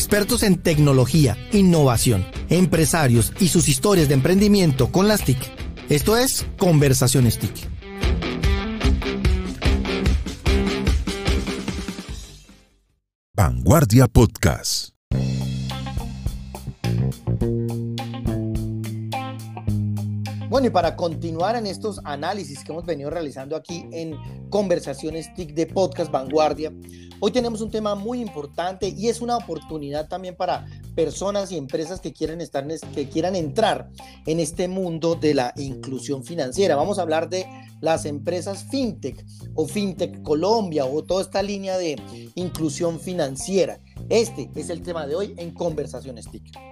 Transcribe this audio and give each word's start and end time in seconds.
expertos 0.00 0.42
en 0.44 0.56
tecnología, 0.56 1.36
innovación, 1.52 2.24
empresarios 2.48 3.34
y 3.38 3.48
sus 3.48 3.68
historias 3.68 4.08
de 4.08 4.14
emprendimiento 4.14 4.90
con 4.90 5.08
las 5.08 5.22
TIC. 5.26 5.36
Esto 5.90 6.16
es 6.16 6.46
Conversaciones 6.56 7.38
TIC. 7.38 7.68
Vanguardia 13.34 14.08
Podcast. 14.08 14.99
Bueno, 20.50 20.66
y 20.66 20.70
para 20.70 20.96
continuar 20.96 21.54
en 21.54 21.64
estos 21.64 22.00
análisis 22.02 22.64
que 22.64 22.72
hemos 22.72 22.84
venido 22.84 23.08
realizando 23.08 23.54
aquí 23.54 23.86
en 23.92 24.16
Conversaciones 24.50 25.32
TIC 25.32 25.54
de 25.54 25.66
Podcast 25.66 26.10
Vanguardia, 26.10 26.72
hoy 27.20 27.30
tenemos 27.30 27.60
un 27.60 27.70
tema 27.70 27.94
muy 27.94 28.20
importante 28.20 28.88
y 28.88 29.06
es 29.06 29.20
una 29.20 29.36
oportunidad 29.36 30.08
también 30.08 30.34
para 30.34 30.66
personas 30.96 31.52
y 31.52 31.56
empresas 31.56 32.00
que 32.00 32.12
quieran, 32.12 32.40
estar, 32.40 32.66
que 32.66 33.08
quieran 33.08 33.36
entrar 33.36 33.90
en 34.26 34.40
este 34.40 34.66
mundo 34.66 35.14
de 35.14 35.34
la 35.34 35.54
inclusión 35.56 36.24
financiera. 36.24 36.74
Vamos 36.74 36.98
a 36.98 37.02
hablar 37.02 37.28
de 37.28 37.46
las 37.80 38.04
empresas 38.04 38.64
FinTech 38.72 39.24
o 39.54 39.68
FinTech 39.68 40.20
Colombia 40.22 40.84
o 40.84 41.04
toda 41.04 41.22
esta 41.22 41.44
línea 41.44 41.78
de 41.78 41.94
inclusión 42.34 42.98
financiera. 42.98 43.78
Este 44.08 44.50
es 44.56 44.68
el 44.68 44.82
tema 44.82 45.06
de 45.06 45.14
hoy 45.14 45.32
en 45.36 45.54
Conversaciones 45.54 46.28
TIC. 46.28 46.69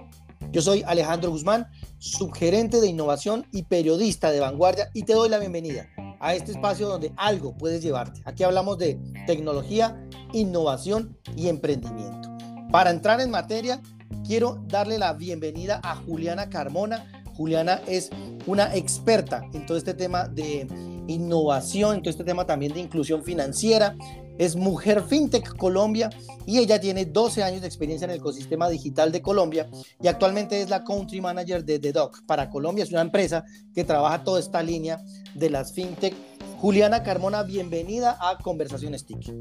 Yo 0.51 0.63
soy 0.63 0.83
Alejandro 0.87 1.29
Guzmán, 1.29 1.67
subgerente 1.99 2.81
de 2.81 2.87
innovación 2.87 3.45
y 3.51 3.63
periodista 3.63 4.31
de 4.31 4.39
vanguardia 4.39 4.89
y 4.95 5.03
te 5.03 5.13
doy 5.13 5.29
la 5.29 5.37
bienvenida 5.37 5.87
a 6.19 6.33
este 6.33 6.51
espacio 6.51 6.87
donde 6.87 7.13
algo 7.17 7.55
puedes 7.55 7.83
llevarte. 7.83 8.21
Aquí 8.25 8.43
hablamos 8.43 8.79
de 8.79 8.99
tecnología, 9.27 10.03
innovación 10.33 11.15
y 11.35 11.49
emprendimiento. 11.49 12.29
Para 12.71 12.89
entrar 12.89 13.21
en 13.21 13.29
materia, 13.29 13.79
quiero 14.25 14.59
darle 14.67 14.97
la 14.97 15.13
bienvenida 15.13 15.81
a 15.83 15.95
Juliana 15.95 16.49
Carmona. 16.49 17.23
Juliana 17.35 17.81
es 17.87 18.09
una 18.47 18.75
experta 18.75 19.43
en 19.53 19.67
todo 19.67 19.77
este 19.77 19.93
tema 19.93 20.27
de 20.27 20.67
innovación, 21.07 21.97
en 21.97 22.01
todo 22.01 22.09
este 22.09 22.23
tema 22.23 22.47
también 22.47 22.73
de 22.73 22.79
inclusión 22.79 23.23
financiera 23.23 23.95
es 24.39 24.55
Mujer 24.55 25.03
FinTech 25.03 25.55
Colombia 25.57 26.09
y 26.47 26.57
ella 26.57 26.79
tiene 26.79 27.05
12 27.05 27.43
años 27.43 27.61
de 27.61 27.67
experiencia 27.67 28.05
en 28.05 28.11
el 28.11 28.17
ecosistema 28.17 28.69
digital 28.69 29.11
de 29.11 29.21
Colombia 29.21 29.69
y 30.01 30.07
actualmente 30.07 30.61
es 30.61 30.69
la 30.69 30.83
Country 30.83 31.21
Manager 31.21 31.63
de 31.63 31.77
The 31.77 31.91
Doc 31.91 32.25
para 32.25 32.49
Colombia. 32.49 32.83
Es 32.83 32.91
una 32.91 33.01
empresa 33.01 33.43
que 33.75 33.83
trabaja 33.83 34.23
toda 34.23 34.39
esta 34.39 34.63
línea 34.63 34.99
de 35.35 35.49
las 35.49 35.73
FinTech. 35.73 36.15
Juliana 36.57 37.03
Carmona, 37.03 37.43
bienvenida 37.43 38.17
a 38.19 38.37
Conversaciones 38.37 39.05
TIC. 39.05 39.31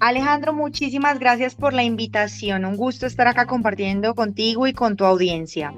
Alejandro, 0.00 0.52
muchísimas 0.52 1.18
gracias 1.18 1.54
por 1.54 1.72
la 1.72 1.82
invitación. 1.82 2.64
Un 2.64 2.76
gusto 2.76 3.06
estar 3.06 3.26
acá 3.26 3.46
compartiendo 3.46 4.14
contigo 4.14 4.66
y 4.66 4.74
con 4.74 4.96
tu 4.96 5.04
audiencia. 5.04 5.74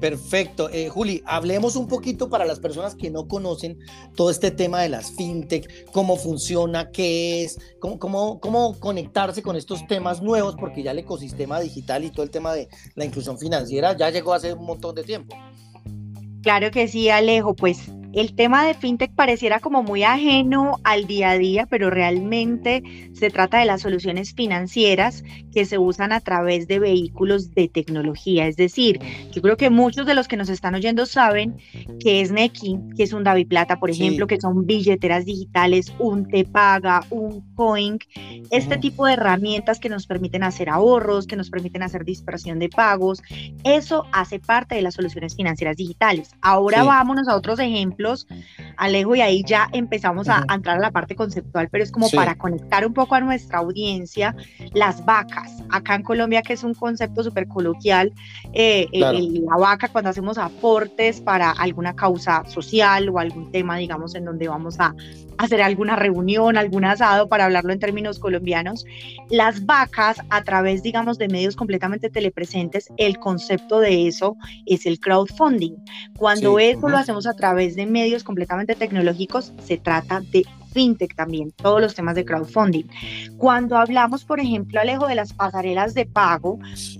Perfecto. 0.00 0.68
Eh, 0.70 0.88
Juli, 0.88 1.22
hablemos 1.24 1.76
un 1.76 1.88
poquito 1.88 2.28
para 2.28 2.44
las 2.44 2.60
personas 2.60 2.94
que 2.94 3.10
no 3.10 3.26
conocen 3.26 3.78
todo 4.14 4.30
este 4.30 4.50
tema 4.50 4.82
de 4.82 4.88
las 4.88 5.12
fintech, 5.12 5.90
cómo 5.92 6.16
funciona, 6.16 6.90
qué 6.90 7.44
es, 7.44 7.58
cómo, 7.78 7.98
cómo, 7.98 8.40
cómo 8.40 8.78
conectarse 8.78 9.42
con 9.42 9.56
estos 9.56 9.86
temas 9.86 10.22
nuevos, 10.22 10.56
porque 10.56 10.82
ya 10.82 10.90
el 10.90 10.98
ecosistema 10.98 11.60
digital 11.60 12.04
y 12.04 12.10
todo 12.10 12.22
el 12.22 12.30
tema 12.30 12.52
de 12.54 12.68
la 12.94 13.04
inclusión 13.04 13.38
financiera 13.38 13.96
ya 13.96 14.10
llegó 14.10 14.34
hace 14.34 14.52
un 14.52 14.66
montón 14.66 14.94
de 14.94 15.04
tiempo. 15.04 15.36
Claro 16.42 16.70
que 16.70 16.88
sí, 16.88 17.08
Alejo. 17.08 17.54
Pues 17.54 17.90
el 18.14 18.34
tema 18.34 18.64
de 18.64 18.74
fintech 18.74 19.12
pareciera 19.12 19.58
como 19.58 19.82
muy 19.82 20.04
ajeno 20.04 20.78
al 20.84 21.06
día 21.06 21.30
a 21.30 21.38
día, 21.38 21.66
pero 21.66 21.90
realmente 21.90 23.10
se 23.12 23.28
trata 23.30 23.58
de 23.58 23.64
las 23.64 23.82
soluciones 23.82 24.34
financieras 24.34 25.24
que 25.52 25.64
se 25.64 25.78
usan 25.78 26.12
a 26.12 26.20
través 26.20 26.68
de 26.68 26.78
vehículos 26.78 27.54
de 27.54 27.68
tecnología. 27.68 28.46
Es 28.46 28.56
decir, 28.56 29.00
yo 29.32 29.42
creo 29.42 29.56
que 29.56 29.68
muchos 29.68 30.06
de 30.06 30.14
los 30.14 30.28
que 30.28 30.36
nos 30.36 30.48
están 30.48 30.76
oyendo 30.76 31.06
saben 31.06 31.56
que 31.98 32.20
es 32.20 32.30
Neki, 32.30 32.78
que 32.96 33.02
es 33.02 33.12
un 33.12 33.24
David 33.24 33.48
Plata, 33.48 33.80
por 33.80 33.90
ejemplo, 33.90 34.28
que 34.28 34.40
son 34.40 34.64
billeteras 34.64 35.24
digitales, 35.24 35.92
un 35.98 36.28
Te 36.28 36.44
Paga, 36.44 37.04
un 37.10 37.42
Coin, 37.54 37.98
este 38.50 38.76
tipo 38.76 39.06
de 39.06 39.14
herramientas 39.14 39.80
que 39.80 39.88
nos 39.88 40.06
permiten 40.06 40.44
hacer 40.44 40.68
ahorros, 40.68 41.26
que 41.26 41.36
nos 41.36 41.50
permiten 41.50 41.82
hacer 41.82 42.04
dispersión 42.04 42.60
de 42.60 42.68
pagos. 42.68 43.22
Eso 43.64 44.06
hace 44.12 44.38
parte 44.38 44.76
de 44.76 44.82
las 44.82 44.94
soluciones 44.94 45.34
financieras 45.34 45.76
digitales. 45.76 46.30
Ahora 46.40 46.84
vámonos 46.84 47.26
a 47.28 47.36
otros 47.36 47.58
ejemplos 47.58 48.03
Alejo, 48.76 49.14
y 49.14 49.20
ahí 49.20 49.44
ya 49.44 49.68
empezamos 49.72 50.28
a, 50.28 50.44
entrar 50.52 50.76
a 50.76 50.80
la 50.80 50.90
parte 50.90 51.14
conceptual, 51.14 51.68
pero 51.70 51.84
es 51.84 51.90
como 51.90 52.10
para 52.10 52.34
conectar 52.36 52.86
un 52.86 52.92
poco 52.92 53.14
a 53.14 53.20
nuestra 53.20 53.58
audiencia, 53.58 54.34
las 54.72 55.04
vacas. 55.04 55.62
Acá 55.70 55.94
en 55.94 56.02
Colombia, 56.02 56.42
que 56.42 56.52
es 56.52 56.64
un 56.64 56.74
concepto 56.74 57.22
súper 57.22 57.48
coloquial, 57.48 58.12
eh, 58.52 58.86
la 58.92 59.56
vaca 59.56 59.88
cuando 59.88 60.10
hacemos 60.10 60.38
aportes 60.38 61.20
para 61.20 61.50
alguna 61.50 61.94
causa 61.94 62.44
social 62.46 63.08
o 63.08 63.18
algún 63.18 63.50
tema, 63.50 63.76
digamos, 63.76 64.14
en 64.14 64.24
donde 64.24 64.48
vamos 64.48 64.78
a 64.80 64.94
hacer 65.38 65.62
alguna 65.62 65.96
reunión, 65.96 66.56
algún 66.56 66.84
asado, 66.84 67.28
para 67.28 67.46
hablarlo 67.46 67.72
en 67.72 67.78
términos 67.78 68.18
colombianos, 68.18 68.84
las 69.30 69.64
vacas 69.66 70.18
a 70.30 70.42
través, 70.42 70.82
digamos, 70.82 71.18
de 71.18 71.28
medios 71.28 71.56
completamente 71.56 72.10
telepresentes, 72.10 72.88
el 72.96 73.18
concepto 73.18 73.80
de 73.80 74.06
eso 74.06 74.36
es 74.66 74.86
el 74.86 75.00
crowdfunding. 75.00 75.76
Cuando 76.16 76.58
eso 76.58 76.88
lo 76.88 76.96
hacemos 76.96 77.26
a 77.26 77.34
través 77.34 77.76
de 77.76 77.86
medios 77.94 78.24
completamente 78.24 78.74
tecnológicos, 78.74 79.52
se 79.62 79.78
trata 79.78 80.20
de 80.20 80.44
fintech 80.72 81.14
también, 81.14 81.52
todos 81.52 81.80
los 81.80 81.94
temas 81.94 82.16
de 82.16 82.24
crowdfunding. 82.24 82.86
Cuando 83.38 83.76
hablamos, 83.76 84.24
por 84.24 84.40
ejemplo, 84.40 84.80
Alejo, 84.80 85.06
de 85.06 85.14
las 85.14 85.32
pasarelas 85.32 85.94
de 85.94 86.04
pago, 86.04 86.58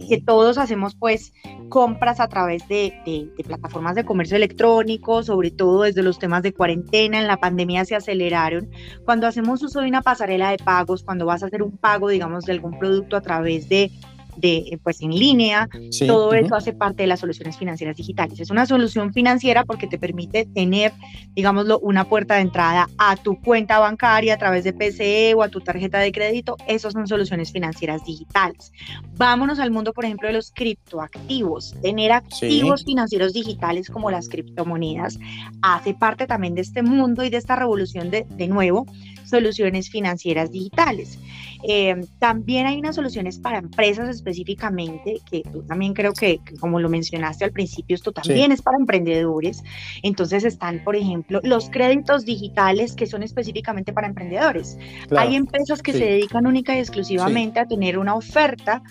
que 0.09 0.21
todos 0.21 0.57
hacemos 0.57 0.95
pues 0.95 1.33
compras 1.69 2.21
a 2.21 2.29
través 2.29 2.67
de, 2.69 2.95
de, 3.05 3.45
plataformas 3.45 3.97
de 3.97 4.05
comercio 4.05 4.37
electrónico, 4.37 5.25
sobre 5.25 5.51
todo 5.51 5.83
desde 5.83 6.05
los 6.05 6.21
temas 6.21 6.45
de 6.45 6.55
cuarentena, 6.55 7.19
en 7.19 7.27
la 7.27 7.39
pandemia 7.39 7.85
se 7.85 7.97
aceleraron. 7.97 8.71
Cuando 9.05 9.27
hacemos 9.27 9.61
uso 9.65 9.81
de 9.81 9.89
una 9.89 10.03
pasarela 10.03 10.51
de 10.51 10.59
pagos, 10.59 11.03
cuando 11.03 11.27
vas 11.27 11.43
a 11.43 11.47
hacer 11.47 11.65
un 11.65 11.77
pago, 11.77 12.09
digamos, 12.09 12.45
de 12.45 12.53
algún 12.53 12.79
producto 12.79 13.17
a 13.17 13.23
través 13.23 13.69
de 13.69 13.91
de, 14.37 14.79
pues 14.83 15.01
en 15.03 15.11
línea, 15.11 15.69
todo 16.07 16.33
eso 16.35 16.55
hace 16.55 16.73
parte 16.73 17.03
de 17.03 17.07
las 17.07 17.21
soluciones 17.21 17.57
financieras 17.57 17.97
digitales. 17.97 18.41
Es 18.41 18.51
una 18.51 18.67
solución 18.67 19.13
financiera 19.13 19.65
porque 19.65 19.87
te 19.87 19.99
permite 19.99 20.47
tener, 20.47 20.93
digámoslo, 21.35 21.79
una 21.81 22.05
puerta 22.05 22.35
de 22.35 22.43
entrada 22.43 22.89
a 22.99 23.17
tu 23.17 23.41
cuenta 23.41 23.79
bancaria 23.79 24.35
a 24.35 24.39
través 24.39 24.65
de 24.65 24.73
PCE 24.73 25.35
o 25.35 25.43
a 25.43 25.49
tu 25.49 25.61
tarjeta 25.61 25.99
de 25.99 26.13
crédito. 26.13 26.57
Esas 26.67 26.93
son 26.93 27.07
soluciones 27.07 27.53
financieras 27.53 28.05
digitales. 28.05 28.73
Vámonos 29.17 29.59
al 29.59 29.71
mundo, 29.71 29.93
por 29.93 30.05
ejemplo, 30.05 30.29
de 30.29 30.35
los 30.35 30.51
criptoactivos. 30.51 31.75
Tener 31.83 32.13
activos 32.13 32.85
financieros 32.85 33.33
digitales 33.33 33.89
como 33.89 34.11
las 34.11 34.29
criptomonedas 34.29 35.19
hace 35.63 35.95
parte 35.95 36.27
también 36.27 36.55
de 36.55 36.63
este 36.63 36.83
mundo 36.83 37.25
y 37.25 37.31
de 37.31 37.37
esta 37.37 37.57
revolución 37.57 38.11
de, 38.11 38.27
de 38.29 38.49
nuevo, 38.49 38.87
soluciones 39.25 39.91
financieras 39.91 40.51
digitales. 40.51 41.19
Eh, 41.67 41.97
también 42.19 42.67
hay 42.67 42.79
unas 42.79 42.95
soluciones 42.95 43.39
para 43.39 43.59
empresas 43.59 44.09
específicamente, 44.09 45.21
que 45.31 45.43
tú 45.51 45.63
también 45.63 45.95
creo 45.95 46.13
que, 46.13 46.41
como 46.61 46.79
lo 46.79 46.91
mencionaste 46.91 47.45
al 47.45 47.53
principio, 47.53 47.95
esto 47.95 48.13
también 48.13 48.53
es 48.53 48.61
para 48.61 48.77
emprendedores. 48.79 49.63
Entonces 50.03 50.45
están, 50.45 50.85
por 50.85 50.95
ejemplo, 50.95 51.41
los 51.43 51.71
créditos 51.71 52.25
digitales 52.25 52.95
que 52.95 53.07
son 53.07 53.23
específicamente 53.23 53.93
para 53.93 54.09
emprendedores. 54.09 54.77
Hay 55.17 55.37
empresas 55.37 55.81
que 55.81 55.93
se 55.93 56.05
dedican 56.05 56.47
única 56.47 56.77
y 56.77 56.81
exclusivamente 56.81 57.61
a 57.61 57.67
tener 57.67 57.99
una 57.99 58.15
oferta 58.15 58.83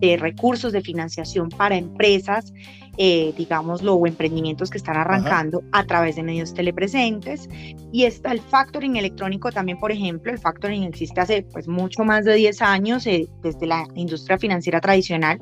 de 0.00 0.16
recursos 0.16 0.72
de 0.72 0.80
financiación 0.80 1.48
para 1.48 1.76
empresas 1.76 2.52
eh, 3.00 3.32
digámoslo, 3.36 3.94
o 3.94 4.08
emprendimientos 4.08 4.70
que 4.70 4.78
están 4.78 4.96
arrancando 4.96 5.62
a 5.70 5.84
través 5.84 6.16
de 6.16 6.24
medios 6.24 6.52
telepresentes. 6.52 7.48
Y 7.92 8.02
está 8.02 8.32
el 8.32 8.40
factoring 8.40 8.96
electrónico 8.96 9.52
también, 9.52 9.78
por 9.78 9.92
ejemplo, 9.92 10.32
el 10.32 10.38
factoring 10.38 10.82
existe 10.82 11.20
hace 11.20 11.42
pues 11.52 11.68
mucho 11.68 12.02
más 12.02 12.24
de 12.24 12.34
10 12.34 12.60
años 12.60 13.06
eh, 13.06 13.28
desde 13.40 13.68
la 13.68 13.86
industria 13.94 14.36
financiera 14.36 14.80
tradicional, 14.80 15.38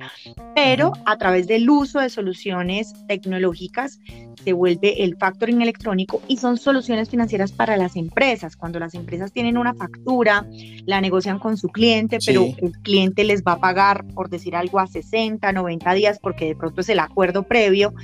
pero 0.55 0.93
a 1.07 1.17
través 1.17 1.47
del 1.47 1.69
uso 1.71 2.01
de 2.01 2.11
soluciones 2.11 2.93
tecnológicas 3.09 4.01
se 4.45 4.53
vuelve 4.53 5.03
el 5.03 5.17
factoring 5.17 5.63
electrónico 5.63 6.21
y 6.29 6.37
son 6.37 6.59
soluciones 6.59 7.09
financieras 7.09 7.53
para 7.53 7.79
las 7.79 7.97
empresas. 7.97 8.55
Cuando 8.55 8.79
las 8.79 8.95
empresas 8.95 9.33
tienen 9.33 9.57
una 9.57 9.75
factura, 9.75 10.47
la 10.85 11.01
negocian 11.01 11.39
con 11.39 11.57
su 11.57 11.69
cliente, 11.69 12.19
pero 12.25 12.45
el 12.59 12.73
cliente 12.83 13.25
les 13.25 13.43
va 13.43 13.53
a 13.53 13.61
pagar, 13.61 14.05
por 14.15 14.26
decir 14.31 14.57
algo, 14.57 14.79
a 14.79 14.87
60, 14.87 15.53
90 15.53 15.95
días, 15.95 16.19
porque 16.21 16.47
de 16.47 16.57
pronto 16.57 16.81
es 16.81 16.89
el 16.89 16.99
acuerdo 16.99 17.45
previo, 17.45 17.95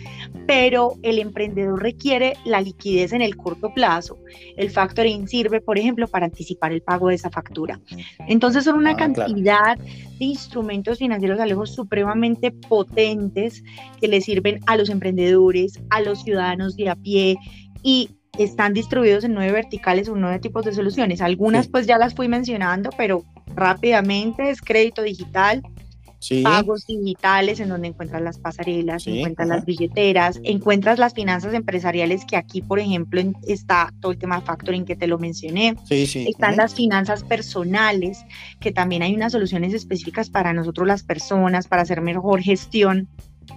pero 0.46 0.94
el 1.02 1.18
emprendedor 1.18 1.82
requiere 1.82 2.34
la 2.44 2.60
liquidez 2.60 3.12
en 3.12 3.22
el 3.22 3.36
corto 3.36 3.72
plazo. 3.74 4.18
El 4.56 4.70
factoring 4.70 5.28
sirve, 5.28 5.60
por 5.60 5.78
ejemplo, 5.78 6.08
para 6.08 6.26
anticipar 6.26 6.72
el 6.72 6.82
pago 6.82 7.08
de 7.08 7.14
esa 7.14 7.30
factura. 7.30 7.80
Entonces 8.28 8.64
son 8.64 8.76
una 8.76 8.92
ah, 8.92 8.96
cantidad 8.96 9.78
de 9.78 10.24
instrumentos 10.24 10.98
financieros 10.98 11.40
alejos 11.40 11.74
supremamente 11.74 12.50
potentes 12.50 13.62
que 14.00 14.08
le 14.08 14.20
sirven 14.20 14.60
a 14.66 14.76
los 14.76 14.90
emprendedores, 14.90 15.80
a 15.90 16.00
los 16.00 16.22
ciudadanos 16.22 16.76
de 16.76 16.90
a 16.90 16.96
pie 16.96 17.36
y 17.82 18.10
están 18.38 18.72
distribuidos 18.72 19.24
en 19.24 19.34
nueve 19.34 19.52
verticales 19.52 20.08
o 20.08 20.16
nueve 20.16 20.38
tipos 20.38 20.64
de 20.64 20.72
soluciones. 20.72 21.20
Algunas 21.20 21.68
pues 21.68 21.86
ya 21.86 21.98
las 21.98 22.14
fui 22.14 22.28
mencionando, 22.28 22.90
pero 22.96 23.24
rápidamente 23.54 24.50
es 24.50 24.60
crédito 24.60 25.02
digital, 25.02 25.62
pagos 26.42 26.86
digitales 26.86 27.60
en 27.60 27.68
donde 27.68 27.88
encuentras 27.88 28.22
las 28.22 28.38
pasarelas, 28.38 29.06
encuentras 29.06 29.48
las 29.48 29.64
billeteras, 29.64 30.40
encuentras 30.42 30.98
las 30.98 31.14
finanzas 31.14 31.54
empresariales 31.54 32.24
que 32.24 32.36
aquí, 32.36 32.62
por 32.62 32.78
ejemplo, 32.78 33.20
está 33.46 33.92
todo 34.00 34.12
el 34.12 34.18
tema 34.18 34.40
de 34.40 34.46
factoring 34.46 34.84
que 34.84 34.96
te 34.96 35.06
lo 35.06 35.18
mencioné. 35.18 35.76
Están 35.90 36.56
las 36.56 36.74
finanzas 36.74 37.24
personales, 37.24 38.24
que 38.60 38.72
también 38.72 39.02
hay 39.02 39.14
unas 39.14 39.32
soluciones 39.32 39.74
específicas 39.74 40.30
para 40.30 40.52
nosotros 40.52 40.86
las 40.86 41.02
personas, 41.02 41.68
para 41.68 41.82
hacer 41.82 42.00
mejor 42.00 42.40
gestión 42.40 43.08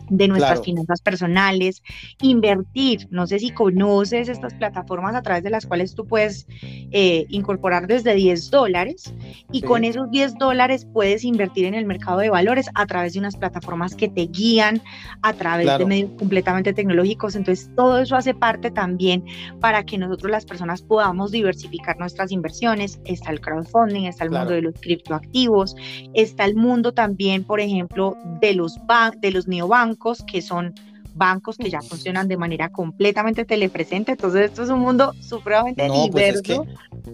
de 0.10 0.28
nuestras 0.28 0.62
finanzas 0.62 1.02
personales, 1.02 1.82
invertir. 2.22 3.08
No 3.10 3.28
sé 3.28 3.40
si 3.40 3.52
conoces 3.52 4.30
estas 4.30 4.54
plataformas 4.54 5.16
a 5.16 5.22
través 5.22 5.44
de 5.44 5.50
las 5.50 5.66
cuales 5.66 5.96
tú 5.96 6.06
puedes 6.06 6.48
eh, 6.62 7.26
incorporar 7.30 7.88
desde 7.88 8.16
10 8.16 8.52
dólares 8.52 9.14
y 9.52 9.62
con 9.62 9.84
esos 9.84 10.10
10 10.12 10.36
dólares 10.36 10.88
puedes 10.94 11.24
invertir 11.24 11.66
en 11.66 11.74
el 11.74 11.86
mercado 11.86 12.20
de 12.20 12.30
valores 12.30 12.70
a 12.76 12.86
través 12.86 13.14
de 13.14 13.20
unas 13.20 13.36
plataformas 13.36 13.96
que 13.96 14.10
te 14.10 14.28
guían 14.28 14.82
a 15.22 15.34
través 15.34 15.78
de 15.78 15.86
medios 15.86 16.12
completamente 16.18 16.74
tecnológicos. 16.74 17.36
Entonces, 17.36 17.70
todo 17.76 18.00
eso 18.00 18.16
hace 18.16 18.34
parte 18.34 18.72
también 18.72 19.24
para 19.60 19.84
que 19.84 19.98
nosotros 19.98 20.32
las 20.32 20.46
personas 20.46 20.82
podamos 20.82 21.32
diversificar 21.32 21.98
nuestras 21.98 22.32
inversiones. 22.32 23.00
Está 23.06 23.32
el 23.32 23.42
crowdfunding, 23.42 24.06
está 24.06 24.24
el 24.24 24.32
mundo 24.32 24.52
de 24.52 24.62
los 24.62 24.74
criptoactivos, 24.80 25.76
está 26.14 26.46
el 26.46 26.56
mundo 26.56 26.94
también, 26.94 27.44
por 27.44 27.60
ejemplo, 27.60 28.18
de 28.42 28.54
los, 28.54 28.80
de 29.22 29.32
los 29.32 29.48
neobancos 29.48 29.95
que 30.26 30.42
son 30.42 30.74
bancos 31.16 31.58
que 31.58 31.70
ya 31.70 31.82
funcionan 31.82 32.28
de 32.28 32.38
manera 32.38 32.70
completamente 32.70 33.46
telepresente. 33.46 34.12
Entonces, 34.12 34.52
esto 34.52 34.64
es 34.64 34.70
un 34.70 34.80
mundo 34.80 35.14
supremamente 35.22 35.88
no, 35.88 36.08
pues 36.12 36.44
diverso. 36.44 36.66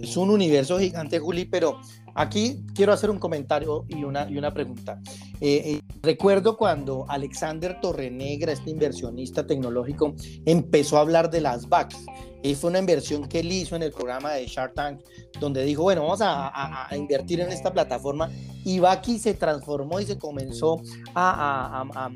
es, 0.01 0.17
un 0.17 0.31
universo 0.31 0.79
gigante, 0.79 1.19
Juli, 1.19 1.45
pero 1.45 1.79
aquí 2.15 2.65
quiero 2.75 2.91
hacer 2.93 3.09
un 3.09 3.19
comentario 3.19 3.85
y 3.87 4.03
una, 4.03 4.29
y 4.29 4.37
una 4.37 4.53
pregunta. 4.53 4.99
Eh, 5.39 5.61
eh, 5.65 5.81
recuerdo 6.01 6.57
cuando 6.57 7.05
Alexander 7.07 7.79
Torrenegra, 7.79 8.51
este 8.51 8.71
inversionista 8.71 9.45
tecnológico, 9.45 10.15
empezó 10.45 10.97
a 10.97 11.01
hablar 11.01 11.29
de 11.29 11.41
las 11.41 11.69
VACs. 11.69 12.03
Y 12.43 12.55
fue 12.55 12.71
una 12.71 12.79
inversión 12.79 13.27
que 13.29 13.41
él 13.41 13.51
hizo 13.51 13.75
en 13.75 13.83
el 13.83 13.91
programa 13.91 14.31
de 14.33 14.47
Shark 14.47 14.73
Tank, 14.73 15.01
donde 15.39 15.63
dijo, 15.63 15.83
bueno, 15.83 16.01
vamos 16.01 16.21
a, 16.21 16.87
a 16.89 16.97
invertir 16.97 17.39
en 17.39 17.51
esta 17.51 17.71
plataforma. 17.71 18.31
Y 18.65 18.79
Vaki 18.79 19.19
se 19.19 19.35
transformó 19.35 19.99
y 19.99 20.05
se 20.05 20.17
comenzó 20.17 20.81
a, 21.13 21.83
a 21.93 22.09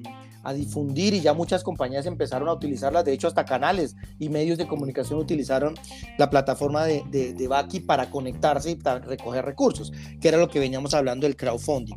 difundir 0.53 1.13
y 1.13 1.21
ya 1.21 1.33
muchas 1.33 1.63
compañías 1.63 2.06
empezaron 2.06 2.47
a 2.50 2.53
utilizarlas, 2.53 3.06
de 3.06 3.13
hecho 3.13 3.27
hasta 3.27 3.45
canales 3.45 3.95
y 4.19 4.30
medios 4.30 4.57
de 4.57 4.68
comunicación 4.68 5.19
utilizaron 5.19 5.75
la 6.18 6.30
plataforma 6.30 6.86
de, 6.86 7.03
de, 7.09 7.47
Baki 7.47 7.81
para 7.81 8.09
conectarse 8.09 8.71
y 8.71 8.75
para 8.75 9.00
recoger 9.00 9.45
recursos, 9.45 9.92
que 10.19 10.27
era 10.27 10.38
lo 10.38 10.50
que 10.50 10.59
veníamos 10.59 10.94
hablando 10.94 11.27
del 11.27 11.36
crowdfunding. 11.36 11.95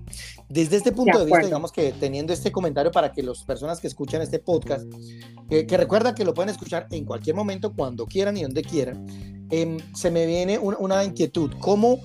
Desde 0.48 0.76
este 0.76 0.92
punto 0.92 1.18
de, 1.18 1.24
vista, 1.24 1.44
digamos 1.44 1.72
que 1.72 1.92
teniendo 1.92 2.32
este 2.32 2.52
comentario 2.52 2.92
para 2.92 3.12
que 3.12 3.22
las 3.22 3.44
personas 3.44 3.80
que 3.80 3.86
escuchan 3.86 4.22
este 4.22 4.38
podcast, 4.38 4.86
que 5.48 5.76
recuerdan 5.76 6.14
que 6.14 6.24
lo 6.24 6.34
pueden 6.34 6.50
escuchar 6.50 6.86
en 6.90 7.04
cualquier 7.04 7.36
momento, 7.36 7.72
cuando 7.74 8.06
quieran 8.06 8.36
y 8.36 8.42
donde 8.42 8.62
quieran, 8.62 9.06
em, 9.50 9.78
se 9.94 10.10
me 10.10 10.26
viene 10.26 10.58
una, 10.58 10.78
una 10.78 11.04
inquietud, 11.04 11.52
¿cómo 11.60 12.00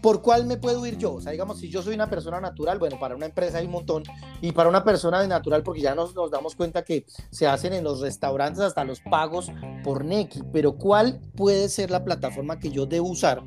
¿por 0.00 0.22
cuál 0.22 0.46
me 0.46 0.56
puedo 0.56 0.84
ir 0.86 0.96
yo? 0.98 1.14
O 1.14 1.20
sea, 1.20 1.32
digamos, 1.32 1.58
si 1.58 1.68
yo 1.68 1.82
soy 1.82 1.94
una 1.94 2.08
persona 2.08 2.40
natural, 2.40 2.78
bueno, 2.78 2.98
para 2.98 3.14
una 3.14 3.26
empresa 3.26 3.58
hay 3.58 3.66
un 3.66 3.72
montón, 3.72 4.02
y 4.40 4.52
para 4.52 4.68
una 4.68 4.84
persona 4.84 5.20
de 5.20 5.28
natural, 5.28 5.62
porque 5.62 5.80
ya 5.80 5.94
nos, 5.94 6.14
nos 6.14 6.30
damos 6.30 6.54
cuenta 6.54 6.82
que 6.82 7.04
se 7.30 7.46
hacen 7.46 7.72
en 7.72 7.84
los 7.84 8.00
restaurantes 8.00 8.60
hasta 8.60 8.84
los 8.84 9.00
pagos 9.00 9.50
por 9.84 10.04
Neki, 10.04 10.42
pero 10.52 10.72
¿cuál 10.72 11.20
puede 11.36 11.68
ser 11.68 11.90
la 11.90 12.04
plataforma 12.04 12.58
que 12.58 12.70
yo 12.70 12.86
debo 12.86 13.08
usar? 13.08 13.42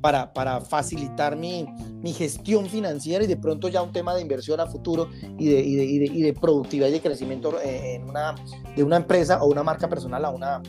Para, 0.00 0.60
facilitar 0.60 1.36
mi, 1.36 1.64
gestión 2.12 2.66
financiera 2.66 3.22
y 3.22 3.28
de 3.28 3.36
pronto 3.36 3.68
ya 3.68 3.82
un 3.82 3.92
tema 3.92 4.16
de 4.16 4.20
inversión 4.20 4.58
a 4.58 4.66
futuro 4.66 5.08
y 5.38 5.46
de, 5.46 6.36
productividad 6.40 6.88
y 6.88 6.92
de 6.92 7.00
crecimiento 7.00 7.60
eh, 7.60 7.94
en 7.94 8.10
una, 8.10 8.34
de 8.74 8.82
una 8.82 8.96
empresa 8.96 9.40
o 9.40 9.46
una 9.46 9.62
marca 9.62 9.88
personal 9.88 10.24
a 10.24 10.30
una, 10.30 10.60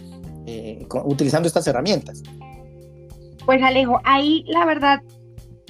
eh, 0.45 0.85
utilizando 1.05 1.47
estas 1.47 1.65
herramientas. 1.65 2.21
Pues 3.45 3.61
Alejo, 3.63 3.99
ahí 4.03 4.43
la 4.47 4.65
verdad 4.65 5.01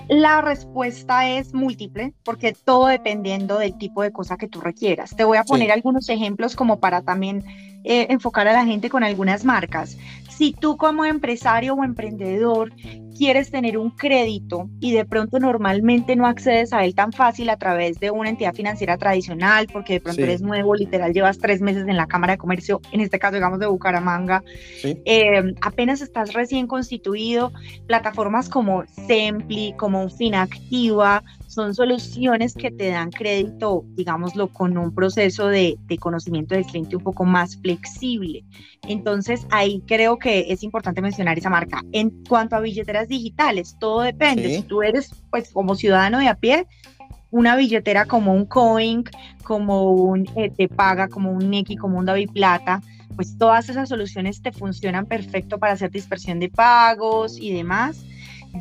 la 0.10 0.42
respuesta 0.42 1.30
es 1.30 1.54
múltiple 1.54 2.14
porque 2.24 2.54
todo 2.54 2.88
dependiendo 2.88 3.58
del 3.58 3.78
tipo 3.78 4.02
de 4.02 4.12
cosa 4.12 4.38
que 4.38 4.48
tú 4.48 4.62
requieras. 4.62 5.16
Te 5.16 5.24
voy 5.24 5.38
a 5.38 5.44
poner 5.44 5.72
algunos 5.72 6.10
ejemplos 6.10 6.56
como 6.56 6.80
para 6.80 7.02
también 7.02 7.44
eh, 7.84 8.08
enfocar 8.10 8.48
a 8.48 8.54
la 8.54 8.66
gente 8.66 8.90
con 8.90 9.04
algunas 9.04 9.44
marcas. 9.44 9.98
Si 10.38 10.52
tú 10.52 10.78
como 10.78 11.06
empresario 11.06 11.76
o 11.76 11.84
emprendedor 11.84 12.74
quieres 13.16 13.52
tener 13.52 13.78
un 13.78 13.92
crédito 13.92 14.70
y 14.80 14.92
de 14.92 15.06
pronto 15.06 15.40
normalmente 15.40 16.16
no 16.16 16.26
accedes 16.26 16.74
a 16.74 16.84
él 16.84 16.96
tan 16.96 17.12
fácil 17.12 17.50
a 17.50 17.58
través 17.58 18.00
de 18.00 18.12
una 18.12 18.30
entidad 18.30 18.54
financiera 18.54 18.98
tradicional, 18.98 19.68
porque 19.72 19.94
de 19.94 20.02
pronto 20.02 20.22
eres 20.22 20.42
nuevo, 20.42 20.76
literal, 20.76 21.14
llevas 21.14 21.38
tres 21.38 21.62
meses 21.62 21.88
en 21.88 21.98
la 21.98 22.08
Cámara 22.08 22.34
de 22.34 22.38
Comercio, 22.38 22.82
en 22.92 23.02
este 23.02 23.20
caso, 23.20 23.36
digamos, 23.36 23.60
de 23.60 23.68
Bucaramanga, 23.68 24.44
eh, 24.84 25.54
apenas 25.62 26.02
estás 26.02 26.34
recién 26.34 26.68
constituido, 26.68 27.52
plataformas 27.88 28.50
como 28.50 28.84
Sempli, 29.08 29.74
como 29.78 30.10
Finactiva, 30.10 31.24
son 31.54 31.74
soluciones 31.76 32.54
que 32.54 32.72
te 32.72 32.90
dan 32.90 33.12
crédito, 33.12 33.84
digámoslo, 33.96 34.48
con 34.48 34.78
un 34.78 34.94
proceso 34.94 35.48
de, 35.48 35.78
conocimiento 36.00 36.56
del 36.56 36.66
cliente 36.66 36.96
un 36.96 37.04
poco 37.04 37.24
más 37.24 37.58
flexible. 37.58 38.44
Entonces, 38.88 39.46
ahí 39.52 39.82
creo 39.88 40.18
que 40.18 40.46
es 40.50 40.64
importante 40.64 41.02
mencionar 41.02 41.38
esa 41.38 41.50
marca. 41.50 41.82
En 41.92 42.10
cuanto 42.28 42.56
a 42.56 42.60
billeteras 42.60 43.08
digitales, 43.08 43.78
todo 43.80 44.02
depende. 44.02 44.56
Si 44.56 44.64
tú 44.64 44.82
eres, 44.82 45.12
pues, 45.30 45.52
como 45.52 45.76
ciudadano 45.76 46.20
de 46.20 46.28
a 46.28 46.36
pie, 46.36 46.68
una 47.32 47.56
billetera 47.56 48.06
como 48.06 48.34
un 48.34 48.46
Coin, 48.46 49.04
como 49.44 49.92
un 49.92 50.28
eh, 50.36 50.52
Te 50.56 50.68
Paga, 50.68 51.08
como 51.08 51.32
un 51.32 51.50
Neki, 51.50 51.78
como 51.78 51.98
un 51.98 52.06
David 52.06 52.30
Plata, 52.32 52.82
pues 53.16 53.38
todas 53.38 53.70
esas 53.70 53.90
soluciones 53.90 54.42
te 54.42 54.52
funcionan 54.52 55.06
perfecto 55.06 55.58
para 55.60 55.74
hacer 55.74 55.92
dispersión 55.92 56.40
de 56.40 56.50
pagos 56.50 57.38
y 57.40 57.54
demás. 57.54 58.04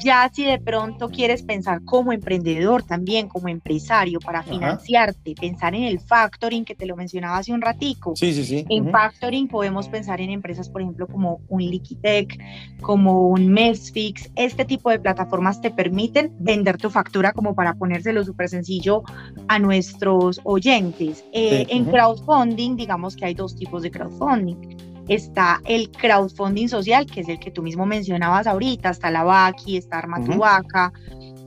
Ya 0.00 0.31
si 0.33 0.44
de 0.44 0.59
pronto 0.59 1.11
quieres 1.11 1.43
pensar 1.43 1.85
como 1.85 2.12
emprendedor 2.12 2.83
también, 2.83 3.29
como 3.29 3.49
empresario, 3.49 4.21
para 4.21 4.43
financiarte, 4.43 5.35
pensar 5.35 5.75
en 5.75 5.85
el 5.85 6.00
factoring 6.00 6.65
que 6.65 6.75
te 6.75 6.87
lo 6.87 6.97
mencionaba 6.97 7.37
hace 7.37 7.53
un 7.53 7.61
ratico. 7.61 8.17
Sí, 8.17 8.33
sí, 8.33 8.44
sí. 8.44 8.65
En 8.71 8.91
factoring 8.91 9.49
podemos 9.49 9.89
pensar 9.89 10.21
en 10.21 10.31
empresas, 10.31 10.71
por 10.71 10.81
ejemplo, 10.81 11.06
como 11.06 11.41
un 11.49 11.62
Liquitech, 11.62 12.39
como 12.81 13.29
un 13.29 13.49
Mesfix. 13.49 14.31
Este 14.35 14.65
tipo 14.65 14.89
de 14.91 14.99
plataformas 14.99 15.61
te 15.61 15.71
permiten 15.71 16.35
vender 16.38 16.79
tu 16.79 16.88
factura 16.88 17.33
como 17.33 17.55
para 17.55 17.75
ponérselo 17.75 18.25
súper 18.25 18.49
sencillo 18.49 19.03
a 19.49 19.59
nuestros 19.59 20.41
oyentes. 20.45 21.25
Eh, 21.33 21.66
en 21.69 21.85
crowdfunding, 21.85 22.76
digamos 22.76 23.14
que 23.14 23.26
hay 23.26 23.35
dos 23.35 23.55
tipos 23.57 23.83
de 23.83 23.90
crowdfunding 23.90 24.91
está 25.09 25.61
el 25.64 25.90
crowdfunding 25.90 26.68
social, 26.68 27.06
que 27.06 27.21
es 27.21 27.28
el 27.28 27.38
que 27.38 27.50
tú 27.50 27.62
mismo 27.62 27.87
mencionabas 27.87 28.47
ahorita, 28.47 28.90
está 28.90 29.11
la 29.11 29.25
Baki, 29.25 29.76
está 29.76 29.99
Armatubaca, 29.99 30.92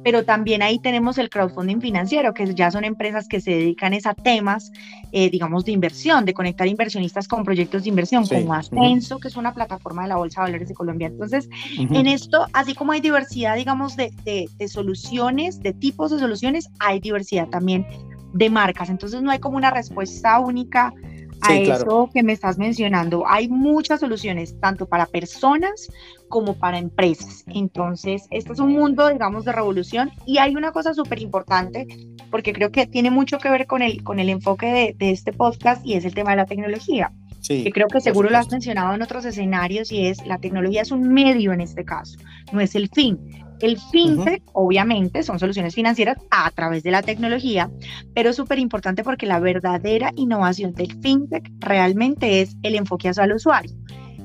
pero 0.05 0.23
también 0.23 0.61
ahí 0.61 0.77
tenemos 0.77 1.17
el 1.17 1.31
crowdfunding 1.31 1.81
financiero, 1.81 2.31
que 2.35 2.53
ya 2.53 2.69
son 2.69 2.83
empresas 2.83 3.27
que 3.27 3.41
se 3.41 3.49
dedican 3.49 3.91
a 4.05 4.13
temas, 4.13 4.71
eh, 5.11 5.31
digamos, 5.31 5.65
de 5.65 5.71
inversión, 5.71 6.25
de 6.25 6.33
conectar 6.35 6.67
inversionistas 6.67 7.27
con 7.27 7.43
proyectos 7.43 7.83
de 7.83 7.89
inversión, 7.89 8.27
como 8.27 8.53
Ascenso, 8.53 9.17
que 9.17 9.29
es 9.29 9.35
una 9.35 9.51
plataforma 9.51 10.03
de 10.03 10.09
la 10.09 10.17
Bolsa 10.17 10.41
de 10.41 10.51
Valores 10.51 10.69
de 10.69 10.75
Colombia. 10.75 11.07
Entonces, 11.07 11.49
en 11.75 12.05
esto, 12.05 12.45
así 12.53 12.75
como 12.75 12.91
hay 12.91 13.01
diversidad, 13.01 13.55
digamos, 13.55 13.95
de, 13.95 14.11
de 14.23 14.67
soluciones, 14.67 15.59
de 15.61 15.73
tipos 15.73 16.11
de 16.11 16.19
soluciones, 16.19 16.69
hay 16.79 16.99
diversidad 16.99 17.47
también 17.47 17.87
de 18.33 18.49
marcas. 18.51 18.91
Entonces, 18.91 19.23
no 19.23 19.31
hay 19.31 19.39
como 19.39 19.57
una 19.57 19.71
respuesta 19.71 20.39
única 20.39 20.93
a 21.41 21.55
eso 21.55 22.09
que 22.13 22.23
me 22.23 22.33
estás 22.33 22.57
mencionando. 22.57 23.25
Hay 23.27 23.47
muchas 23.47 23.99
soluciones, 23.99 24.59
tanto 24.59 24.87
para 24.87 25.05
personas 25.05 25.87
como 26.29 26.55
para 26.55 26.77
empresas. 26.77 27.43
Entonces, 27.47 28.27
este 28.31 28.53
es 28.53 28.59
un 28.59 28.73
mundo, 28.73 29.07
digamos, 29.09 29.45
de 29.45 29.51
revolución. 29.51 30.11
Y 30.25 30.37
hay 30.37 30.55
una 30.55 30.71
cosa 30.71 30.93
súper 30.93 31.21
importante, 31.21 31.87
porque 32.31 32.53
creo 32.53 32.71
que 32.71 32.87
tiene 32.87 33.11
mucho 33.11 33.37
que 33.37 33.49
ver 33.49 33.67
con 33.67 33.81
el, 33.81 34.03
con 34.03 34.19
el 34.19 34.29
enfoque 34.29 34.67
de, 34.67 34.95
de 34.97 35.11
este 35.11 35.33
podcast 35.33 35.85
y 35.85 35.93
es 35.93 36.05
el 36.05 36.13
tema 36.13 36.31
de 36.31 36.37
la 36.37 36.45
tecnología. 36.45 37.11
Sí, 37.41 37.63
que 37.63 37.71
creo 37.71 37.87
que 37.87 38.01
seguro 38.01 38.31
lo 38.31 38.39
has 38.39 38.49
mencionado 38.49 38.95
en 38.95 39.03
otros 39.03 39.23
escenarios 39.23 39.91
y 39.91 40.07
es 40.07 40.25
la 40.25 40.39
tecnología 40.39 40.81
es 40.81 40.89
un 40.89 41.13
medio 41.13 41.53
en 41.53 41.61
este 41.61 41.85
caso, 41.85 42.17
no 42.51 42.59
es 42.59 42.73
el 42.73 42.89
fin. 42.89 43.19
El 43.61 43.79
fintech, 43.79 44.43
obviamente, 44.53 45.23
son 45.23 45.39
soluciones 45.39 45.75
financieras 45.75 46.17
a 46.29 46.51
través 46.51 46.83
de 46.83 46.91
la 46.91 47.01
tecnología, 47.01 47.69
pero 48.13 48.29
es 48.29 48.35
súper 48.35 48.59
importante 48.59 49.03
porque 49.03 49.25
la 49.25 49.39
verdadera 49.39 50.11
innovación 50.15 50.73
del 50.73 50.99
fintech 51.01 51.49
realmente 51.59 52.41
es 52.41 52.55
el 52.63 52.75
enfoque 52.75 53.11
al 53.15 53.33
usuario. 53.33 53.71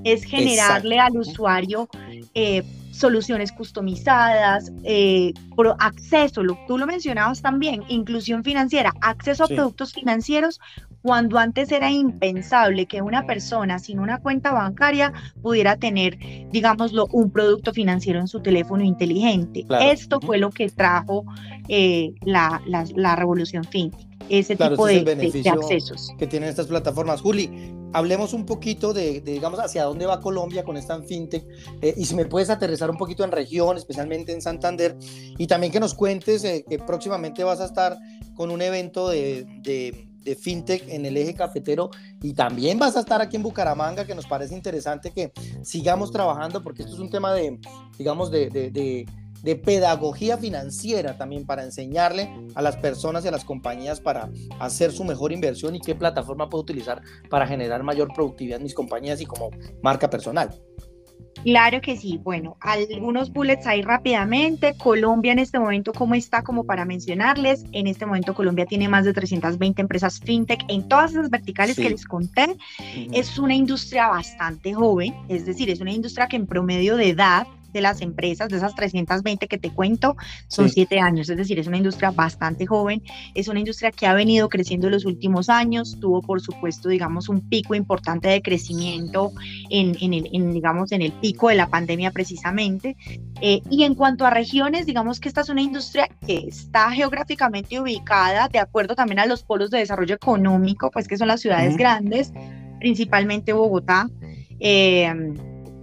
Es 0.05 0.25
generarle 0.25 0.99
al 0.99 1.17
usuario 1.17 1.89
eh, 2.35 2.63
soluciones 2.91 3.53
customizadas, 3.53 4.73
eh, 4.85 5.33
acceso, 5.79 6.43
lo, 6.43 6.59
tú 6.67 6.79
lo 6.79 6.87
mencionabas 6.87 7.43
también, 7.43 7.83
inclusión 7.89 8.45
financiera, 8.45 8.93
acceso 9.01 9.45
a 9.45 9.49
productos 9.49 9.93
financieros 9.93 10.61
cuando 11.03 11.39
antes 11.39 11.73
era 11.73 11.91
impensable 11.91 12.87
que 12.87 13.03
una 13.03 13.27
persona 13.27 13.79
sin 13.79 14.01
una 14.01 14.19
cuenta 14.19 14.53
bancaria 14.53 15.13
pudiera 15.43 15.77
tener, 15.77 16.19
digámoslo, 16.51 17.07
un 17.13 17.31
producto 17.31 17.73
financiero 17.73 18.21
en 18.21 18.29
su 18.29 18.41
teléfono 18.41 18.85
inteligente. 18.85 19.65
Esto 19.81 20.21
fue 20.21 20.39
lo 20.39 20.51
que 20.51 20.69
trajo 20.69 21.25
eh, 21.69 22.13
la, 22.23 22.61
la, 22.67 23.17
revolución 23.17 23.65
fintech 23.65 24.11
ese 24.29 24.55
tipo 24.55 24.87
de, 24.87 24.99
accesos 25.51 26.15
que 26.19 26.27
tienen 26.27 26.49
estas 26.49 26.67
plataformas. 26.67 27.21
Juli, 27.21 27.51
hablemos 27.93 28.33
un 28.33 28.47
poquito 28.47 28.93
de, 28.93 29.21
digamos, 29.21 29.61
hacia 29.61 29.85
dónde 29.85 30.07
va 30.07 30.21
Colombia 30.21 30.65
con 30.65 30.77
esta 30.77 31.01
fintech 31.03 31.45
eh, 31.81 31.95
y 31.97 32.05
si 32.05 32.15
me 32.15 32.25
puedes 32.25 32.51
aterrizar 32.51 32.91
un 32.91 32.97
poquito 32.97 33.25
en 33.25 33.33
región, 33.33 33.77
especialmente 33.77 34.33
en 34.33 34.43
Santander, 34.43 34.97
y 35.39 35.47
también 35.47 35.73
que 35.73 35.81
nos 35.81 35.95
cuentes 35.95 36.45
eh, 36.45 36.65
que 36.69 36.79
próximamente 36.79 37.45
vas 37.45 37.61
a 37.61 37.67
estar 37.67 37.99
con 38.35 38.51
un 38.51 38.63
evento 38.63 39.09
de, 39.09 39.47
de, 39.63 40.07
fintech 40.37 40.89
en 40.89 41.05
el 41.07 41.17
eje 41.17 41.35
cafetero 41.35 41.91
y 42.23 42.35
también 42.35 42.79
vas 42.79 42.97
a 42.97 43.01
estar 43.01 43.21
aquí 43.21 43.35
en 43.35 43.43
Bucaramanga, 43.43 44.05
que 44.05 44.15
nos 44.15 44.27
parece 44.27 44.55
interesante 44.55 45.11
que 45.11 45.33
sigamos 45.63 46.13
trabajando 46.13 46.63
porque 46.63 46.83
esto 46.83 46.95
es 46.95 47.01
un 47.01 47.11
tema 47.11 47.35
de, 47.35 47.59
digamos, 47.99 48.31
de 48.31 49.07
de 49.43 49.57
pedagogía 49.57 50.37
financiera 50.37 51.17
también 51.17 51.47
para 51.47 51.65
enseñarle 51.65 52.31
a 52.55 52.63
las 52.63 52.77
personas 52.77 53.25
y 53.25 53.29
a 53.29 53.31
las 53.31 53.45
compañías 53.45 54.01
para 54.01 54.31
hacer 54.59 54.93
su 54.93 55.05
mejor 55.05 55.33
inversión 55.33 55.75
y 55.75 55.81
qué 55.81 55.95
plataforma 55.95 56.49
puedo 56.49 56.63
utilizar 56.63 57.03
para 57.29 57.47
generar 57.47 57.83
mayor 57.83 58.13
productividad 58.15 58.59
en 58.59 58.65
mis 58.65 58.75
compañías 58.75 59.21
y 59.21 59.27
como 59.27 59.51
marca 59.83 60.11
personal. 60.11 60.51
Claro 61.43 61.81
que 61.81 61.97
sí. 61.97 62.21
Bueno, 62.23 62.57
algunos 62.61 63.33
bullets 63.33 63.67
ahí 63.67 63.83
rápidamente. 63.83 64.75
Colombia 64.77 65.33
en 65.33 65.39
este 65.39 65.59
momento, 65.59 65.93
¿cómo 65.93 66.15
está? 66.15 66.43
Como 66.43 66.65
para 66.65 66.85
mencionarles, 66.85 67.65
en 67.73 67.87
este 67.87 68.05
momento 68.05 68.35
Colombia 68.35 68.67
tiene 68.67 68.89
más 68.89 69.05
de 69.05 69.15
320 69.15 69.81
empresas 69.81 70.21
fintech 70.21 70.63
en 70.69 70.87
todas 70.89 71.13
esas 71.13 71.31
verticales 71.31 71.77
que 71.77 71.89
les 71.89 72.05
conté. 72.05 72.57
Es 73.13 73.39
una 73.39 73.55
industria 73.55 74.09
bastante 74.09 74.75
joven, 74.75 75.15
es 75.29 75.47
decir, 75.47 75.71
es 75.71 75.81
una 75.81 75.93
industria 75.93 76.29
que 76.29 76.37
en 76.37 76.47
promedio 76.47 76.97
de 76.97 77.11
edad 77.11 77.47
de 77.73 77.81
las 77.81 78.01
empresas, 78.01 78.49
de 78.49 78.57
esas 78.57 78.75
320 78.75 79.49
que 79.49 79.59
te 79.59 79.71
cuento, 79.71 80.17
son 80.49 80.69
siete 80.69 81.01
años, 81.01 81.29
es 81.29 81.37
decir, 81.37 81.59
es 81.59 81.67
una 81.67 81.77
industria 81.77 82.11
bastante 82.11 82.67
joven, 82.67 83.03
es 83.35 83.49
una 83.49 83.61
industria 83.61 83.91
que 83.91 84.07
ha 84.07 84.15
venido 84.15 84.49
creciendo 84.49 84.87
en 84.87 84.95
los 84.95 85.05
últimos 85.05 85.49
años, 85.49 85.99
tuvo 86.01 86.23
por 86.23 86.41
supuesto, 86.41 86.89
digamos, 86.89 87.29
un 87.29 87.49
pico 87.49 87.75
importante 87.75 88.29
de 88.29 88.43
crecimiento 88.43 89.33
en, 89.69 89.97
en, 90.01 90.15
el, 90.15 90.53
digamos, 90.53 90.93
en 90.93 91.03
el 91.03 91.13
pico 91.13 91.49
de 91.49 91.55
la 91.55 91.69
pandemia 91.69 92.11
precisamente. 92.11 92.97
Eh, 93.41 93.63
y 93.71 93.85
en 93.85 93.95
cuanto 93.95 94.27
a 94.27 94.31
regiones, 94.31 94.87
digamos 94.87 95.21
que 95.21 95.29
esta 95.29 95.41
es 95.43 95.49
una 95.49 95.63
industria 95.63 96.09
que 96.27 96.45
está 96.47 96.91
geográficamente 96.91 97.81
ubicada 97.81 98.49
de 98.49 98.59
acuerdo 98.59 98.95
también 98.95 99.21
a 99.21 99.27
los 99.27 99.43
polos 99.43 99.71
de 99.71 99.79
desarrollo 99.79 100.15
económico, 100.15 100.91
pues 100.91 101.09
que 101.09 101.17
son 101.17 101.29
las 101.29 101.41
ciudades 101.41 101.77
grandes, 101.77 102.33
principalmente 102.79 103.53
Bogotá. 103.53 104.09
Eh, 104.59 105.13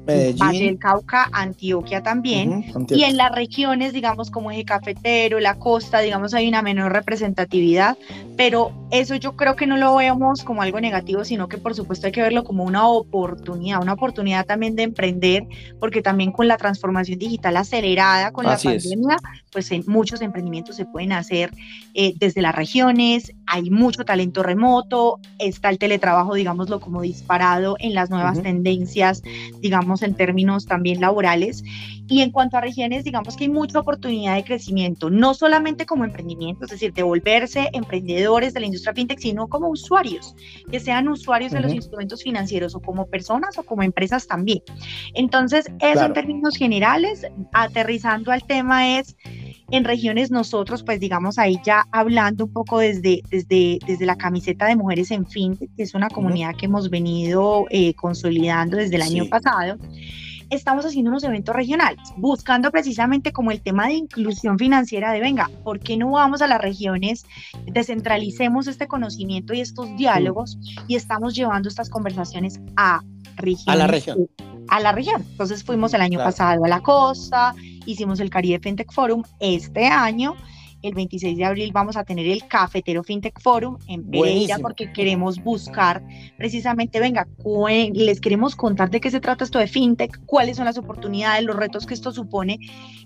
Valle 0.08 0.66
del 0.66 0.80
Cauca, 0.80 1.30
Antioquia 1.32 2.02
también, 2.02 2.66
y 2.90 3.04
en 3.04 3.18
las 3.18 3.32
regiones, 3.34 3.94
digamos, 3.94 4.32
como 4.32 4.52
Eje 4.52 4.66
Cafetero, 4.66 5.40
la 5.40 5.56
costa, 5.56 6.00
digamos, 6.00 6.34
hay 6.34 6.48
una 6.48 6.62
menor 6.62 6.92
representatividad, 6.94 7.98
pero 8.36 8.72
eso 8.92 9.16
yo 9.16 9.36
creo 9.36 9.56
que 9.56 9.68
no 9.68 9.78
lo 9.78 9.96
vemos 9.96 10.44
como 10.44 10.62
algo 10.62 10.80
negativo, 10.80 11.26
sino 11.26 11.50
que 11.50 11.58
por 11.58 11.76
supuesto 11.76 12.08
hay 12.08 12.14
que 12.14 12.22
verlo 12.22 12.44
como 12.44 12.64
una 12.64 12.88
oportunidad, 12.88 13.82
una 13.82 13.94
oportunidad 13.94 14.46
también 14.46 14.76
de 14.76 14.84
emprender, 14.84 15.44
porque 15.80 16.02
también 16.02 16.32
con 16.32 16.48
la 16.48 16.58
transformación 16.58 17.20
digital 17.20 17.58
acelerada 17.58 18.32
con 18.32 18.46
la 18.46 18.58
pandemia, 18.58 19.18
pues 19.52 19.72
en 19.72 19.84
muchos 19.88 20.22
emprendimientos 20.22 20.76
se 20.76 20.86
pueden 20.86 21.12
hacer 21.12 21.52
eh, 21.94 22.14
desde 22.18 22.42
las 22.42 22.56
regiones, 22.56 23.34
hay 23.46 23.70
mucho 23.70 24.06
talento 24.06 24.44
remoto, 24.44 25.20
está 25.40 25.70
el 25.70 25.80
teletrabajo, 25.80 26.36
digámoslo, 26.36 26.80
como 26.80 27.02
disparado 27.02 27.76
en 27.80 27.94
las 27.94 28.10
nuevas 28.10 28.42
tendencias, 28.42 29.22
digamos, 29.62 29.97
en 30.01 30.16
términos 30.16 30.66
también 30.66 31.01
laborales. 31.01 31.63
Y 32.10 32.22
en 32.22 32.32
cuanto 32.32 32.58
a 32.58 32.62
regiones, 32.62 33.04
digamos 33.04 33.36
que 33.36 33.46
hay 33.46 33.50
mucha 33.50 33.80
oportunidad 33.80 34.36
de 34.36 34.44
crecimiento, 34.44 35.10
no 35.10 35.34
solamente 35.34 35.86
como 35.86 36.06
emprendimiento, 36.06 36.66
es 36.66 36.72
decir, 36.72 36.94
de 36.94 37.04
volverse 37.04 37.70
emprendedores 37.74 38.54
de 38.54 38.62
la 38.62 38.66
industria 38.68 38.94
fintech, 38.94 39.20
sino 39.20 39.48
como 39.48 39.70
usuarios, 39.70 40.36
que 40.72 40.80
sean 40.80 41.10
usuarios 41.10 41.51
de 41.51 41.60
los 41.60 41.74
instrumentos 41.74 42.24
financieros 42.24 42.75
o 42.75 42.80
como 42.80 43.08
personas 43.08 43.58
o 43.58 43.63
como 43.63 43.84
empresas 43.84 44.27
también. 44.27 44.62
Entonces, 45.13 45.70
eso 45.80 46.06
en 46.06 46.13
términos 46.13 46.56
generales, 46.56 47.27
aterrizando 47.54 48.32
al 48.32 48.44
tema 48.44 48.98
es 48.98 49.18
en 49.72 49.84
regiones 49.84 50.32
nosotros, 50.32 50.84
pues 50.84 51.00
digamos 51.00 51.38
ahí 51.38 51.60
ya 51.66 51.86
hablando 51.92 52.46
un 52.46 52.54
poco 52.54 52.80
desde, 52.80 53.22
desde, 53.30 53.80
desde 53.86 54.06
la 54.06 54.16
camiseta 54.16 54.66
de 54.66 54.76
Mujeres 54.76 55.12
en 55.12 55.26
Fintech, 55.26 55.70
que 55.76 55.84
es 55.84 55.94
una 55.94 56.10
comunidad 56.10 56.56
que 56.56 56.66
hemos 56.66 56.90
venido 56.90 57.66
eh, 57.70 57.94
consolidando 57.96 58.78
desde 58.78 58.96
el 58.96 59.02
año 59.02 59.26
pasado 59.30 59.78
estamos 60.50 60.86
haciendo 60.86 61.12
unos 61.12 61.24
eventos 61.24 61.56
regionales, 61.56 62.00
buscando 62.16 62.72
precisamente 62.72 63.32
como 63.32 63.52
el 63.52 63.62
tema 63.62 63.88
de 63.88 63.94
inclusión 63.94 64.58
financiera 64.58 65.12
de, 65.12 65.20
venga, 65.20 65.50
¿por 65.64 65.80
qué 65.80 65.98
no 65.98 66.12
vamos 66.12 66.42
a 66.42 66.48
las 66.48 66.62
regiones, 66.62 67.26
descentralicemos 67.66 68.68
este 68.68 68.88
conocimiento 68.88 69.54
y 69.54 69.62
estos 69.62 69.96
diálogos 69.98 70.58
y 70.88 70.96
estamos 70.96 71.36
llevando 71.36 71.70
estas 71.70 71.90
conversaciones 71.90 72.60
a 72.76 73.02
A 73.72 73.76
la 73.76 73.88
región. 73.88 74.28
A 74.70 74.80
la 74.80 74.92
región. 74.92 75.24
Entonces 75.32 75.64
fuimos 75.64 75.94
el 75.94 76.02
año 76.02 76.20
pasado 76.20 76.66
a 76.66 76.68
la 76.68 76.80
costa, 76.82 77.54
hicimos 77.88 78.20
el 78.20 78.29
Caribe 78.29 78.60
FinTech 78.60 78.91
Forum 78.91 79.24
este 79.39 79.88
año 79.88 80.36
el 80.88 80.96
26 80.96 81.38
de 81.38 81.46
abril 81.46 81.72
vamos 81.72 81.98
a 81.98 82.03
tener 82.03 82.27
el 82.27 82.48
Cafetero 82.48 83.03
FinTech 83.03 83.39
Forum 83.39 83.77
en 83.88 84.10
Pereira 84.10 84.58
porque 84.60 84.91
queremos 84.91 85.44
buscar 85.44 86.03
precisamente, 86.38 87.00
venga, 87.00 87.27
les 87.94 88.22
queremos 88.22 88.56
contar 88.56 88.89
de 88.89 89.00
qué 89.00 89.12
se 89.12 89.20
trata 89.20 89.44
esto 89.44 89.60
de 89.60 89.67
FinTech, 89.67 90.25
cuáles 90.25 90.58
son 90.58 90.65
las 90.65 90.77
oportunidades, 90.77 91.44
los 91.44 91.56
retos 91.56 91.86
que 91.86 91.94
esto 91.94 92.12
supone. 92.12 92.60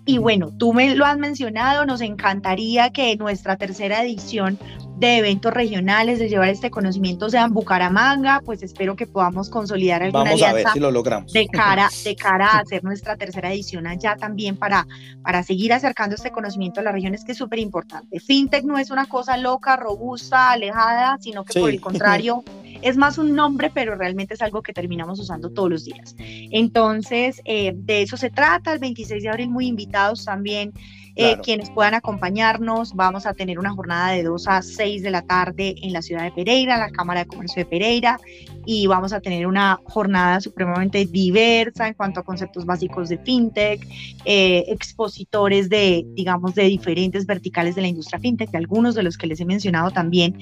Y 0.05 0.17
bueno, 0.17 0.51
tú 0.57 0.73
me 0.73 0.95
lo 0.95 1.05
has 1.05 1.17
mencionado, 1.17 1.85
nos 1.85 2.01
encantaría 2.01 2.91
que 2.91 3.15
nuestra 3.17 3.57
tercera 3.57 4.03
edición 4.03 4.57
de 5.01 5.17
eventos 5.17 5.51
regionales, 5.51 6.19
de 6.19 6.29
llevar 6.29 6.49
este 6.49 6.69
conocimiento 6.69 7.27
sea 7.27 7.45
en 7.45 7.53
Bucaramanga, 7.53 8.39
pues 8.45 8.61
espero 8.61 8.95
que 8.95 9.07
podamos 9.07 9.49
consolidar 9.49 10.03
alguna 10.03 10.25
Vamos 10.25 10.43
a 10.43 10.53
ver 10.53 10.67
si 10.71 10.79
lo 10.79 10.91
logramos. 10.91 11.33
De 11.33 11.47
cara, 11.47 11.89
de 12.03 12.15
cara 12.15 12.45
a 12.45 12.59
hacer 12.59 12.83
nuestra 12.83 13.17
tercera 13.17 13.51
edición 13.51 13.87
allá 13.87 14.15
también 14.15 14.57
para, 14.57 14.85
para 15.23 15.41
seguir 15.41 15.73
acercando 15.73 16.15
este 16.15 16.31
conocimiento 16.31 16.81
a 16.81 16.83
las 16.83 16.93
regiones 16.93 17.25
que 17.25 17.31
es 17.31 17.37
súper 17.39 17.57
importante. 17.57 17.70
FinTech 18.11 18.63
no 18.63 18.77
es 18.77 18.91
una 18.91 19.05
cosa 19.05 19.37
loca, 19.37 19.75
robusta, 19.75 20.51
alejada, 20.51 21.17
sino 21.19 21.43
que 21.43 21.59
por 21.59 21.69
el 21.69 21.81
contrario 21.81 22.43
es 22.81 22.97
más 22.97 23.17
un 23.17 23.35
nombre, 23.35 23.69
pero 23.73 23.95
realmente 23.95 24.33
es 24.33 24.41
algo 24.41 24.61
que 24.61 24.73
terminamos 24.73 25.19
usando 25.19 25.51
todos 25.51 25.69
los 25.69 25.85
días. 25.85 26.15
Entonces, 26.17 27.41
eh, 27.45 27.73
de 27.75 28.01
eso 28.01 28.17
se 28.17 28.29
trata, 28.29 28.73
el 28.73 28.79
26 28.79 29.23
de 29.23 29.29
abril 29.29 29.49
muy 29.49 29.67
invitados 29.67 30.25
también 30.25 30.73
eh, 31.15 31.37
quienes 31.43 31.69
puedan 31.71 31.93
acompañarnos. 31.93 32.93
Vamos 32.93 33.25
a 33.25 33.33
tener 33.33 33.59
una 33.59 33.71
jornada 33.71 34.11
de 34.11 34.23
2 34.23 34.47
a 34.47 34.61
6 34.61 35.03
de 35.03 35.11
la 35.11 35.21
tarde 35.21 35.75
en 35.81 35.93
la 35.93 36.01
ciudad 36.01 36.23
de 36.23 36.31
Pereira, 36.31 36.77
la 36.77 36.89
Cámara 36.89 37.21
de 37.21 37.27
Comercio 37.27 37.63
de 37.63 37.69
Pereira, 37.69 38.19
y 38.65 38.87
vamos 38.87 39.13
a 39.13 39.21
tener 39.21 39.47
una 39.47 39.79
jornada 39.85 40.39
supremamente 40.41 41.05
diversa 41.05 41.87
en 41.87 41.93
cuanto 41.93 42.19
a 42.19 42.23
conceptos 42.23 42.65
básicos 42.65 43.09
de 43.09 43.17
fintech, 43.17 43.85
eh, 44.25 44.63
expositores 44.67 45.69
de, 45.69 46.05
digamos, 46.13 46.55
de 46.55 46.63
diferentes 46.63 47.25
verticales 47.25 47.75
de 47.75 47.81
la 47.81 47.87
industria 47.87 48.19
fintech, 48.19 48.51
de 48.51 48.57
algunos 48.57 48.95
de 48.95 49.03
los 49.03 49.17
que 49.17 49.27
les 49.27 49.39
he 49.39 49.45
mencionado 49.45 49.91
también 49.91 50.37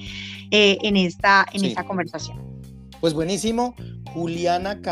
eh, 0.50 0.78
en, 0.82 0.96
esta, 0.96 1.46
en 1.52 1.64
esta 1.64 1.84
conversación. 1.84 2.38
Pues 3.00 3.14
buenísimo, 3.14 3.74
Juliana 4.12 4.82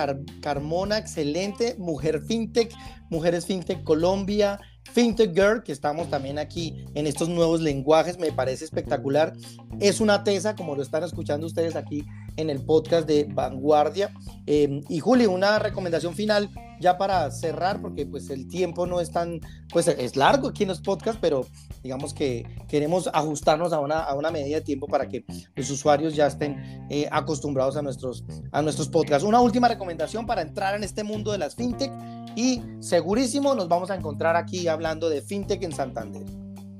Carmona, 0.40 0.96
excelente, 0.96 1.76
Mujer 1.78 2.22
FinTech, 2.26 2.72
Mujeres 3.10 3.44
FinTech 3.44 3.84
Colombia, 3.84 4.58
FinTech 4.92 5.34
Girl, 5.34 5.62
que 5.62 5.72
estamos 5.72 6.10
también 6.10 6.38
aquí 6.38 6.84
en 6.94 7.06
estos 7.06 7.28
nuevos 7.28 7.60
lenguajes, 7.60 8.18
me 8.18 8.32
parece 8.32 8.64
espectacular. 8.64 9.32
Es 9.80 10.00
una 10.00 10.24
tesa, 10.24 10.56
como 10.56 10.74
lo 10.74 10.82
están 10.82 11.04
escuchando 11.04 11.46
ustedes 11.46 11.76
aquí 11.76 12.04
en 12.36 12.50
el 12.50 12.64
podcast 12.64 13.06
de 13.06 13.24
Vanguardia. 13.24 14.12
Em, 14.46 14.82
y 14.88 15.00
Juli, 15.00 15.26
una 15.26 15.58
recomendación 15.58 16.14
final 16.14 16.50
ya 16.80 16.96
para 16.96 17.30
cerrar, 17.30 17.80
porque 17.80 18.06
pues 18.06 18.30
el 18.30 18.48
tiempo 18.48 18.86
no 18.86 19.00
es 19.00 19.10
tan, 19.10 19.40
pues 19.72 19.88
es 19.88 20.16
largo 20.16 20.48
aquí 20.48 20.62
en 20.62 20.68
los 20.68 20.80
podcasts, 20.80 21.18
pero 21.20 21.46
digamos 21.82 22.14
que 22.14 22.46
queremos 22.68 23.10
ajustarnos 23.12 23.72
a 23.72 23.80
una, 23.80 23.98
a 23.98 24.14
una 24.14 24.30
medida 24.30 24.56
de 24.56 24.62
tiempo 24.62 24.86
para 24.86 25.08
que 25.08 25.24
los 25.54 25.70
usuarios 25.70 26.14
ya 26.14 26.26
estén 26.26 26.86
eh, 26.90 27.08
acostumbrados 27.10 27.76
a 27.76 27.82
nuestros, 27.82 28.24
a 28.52 28.62
nuestros 28.62 28.88
podcasts. 28.88 29.26
Una 29.26 29.40
última 29.40 29.68
recomendación 29.68 30.26
para 30.26 30.42
entrar 30.42 30.74
en 30.76 30.84
este 30.84 31.02
mundo 31.02 31.32
de 31.32 31.38
las 31.38 31.54
fintech 31.54 31.92
y 32.38 32.62
segurísimo 32.78 33.52
nos 33.56 33.68
vamos 33.68 33.90
a 33.90 33.96
encontrar 33.96 34.36
aquí 34.36 34.68
hablando 34.68 35.08
de 35.08 35.22
fintech 35.22 35.60
en 35.64 35.72
Santander. 35.72 36.22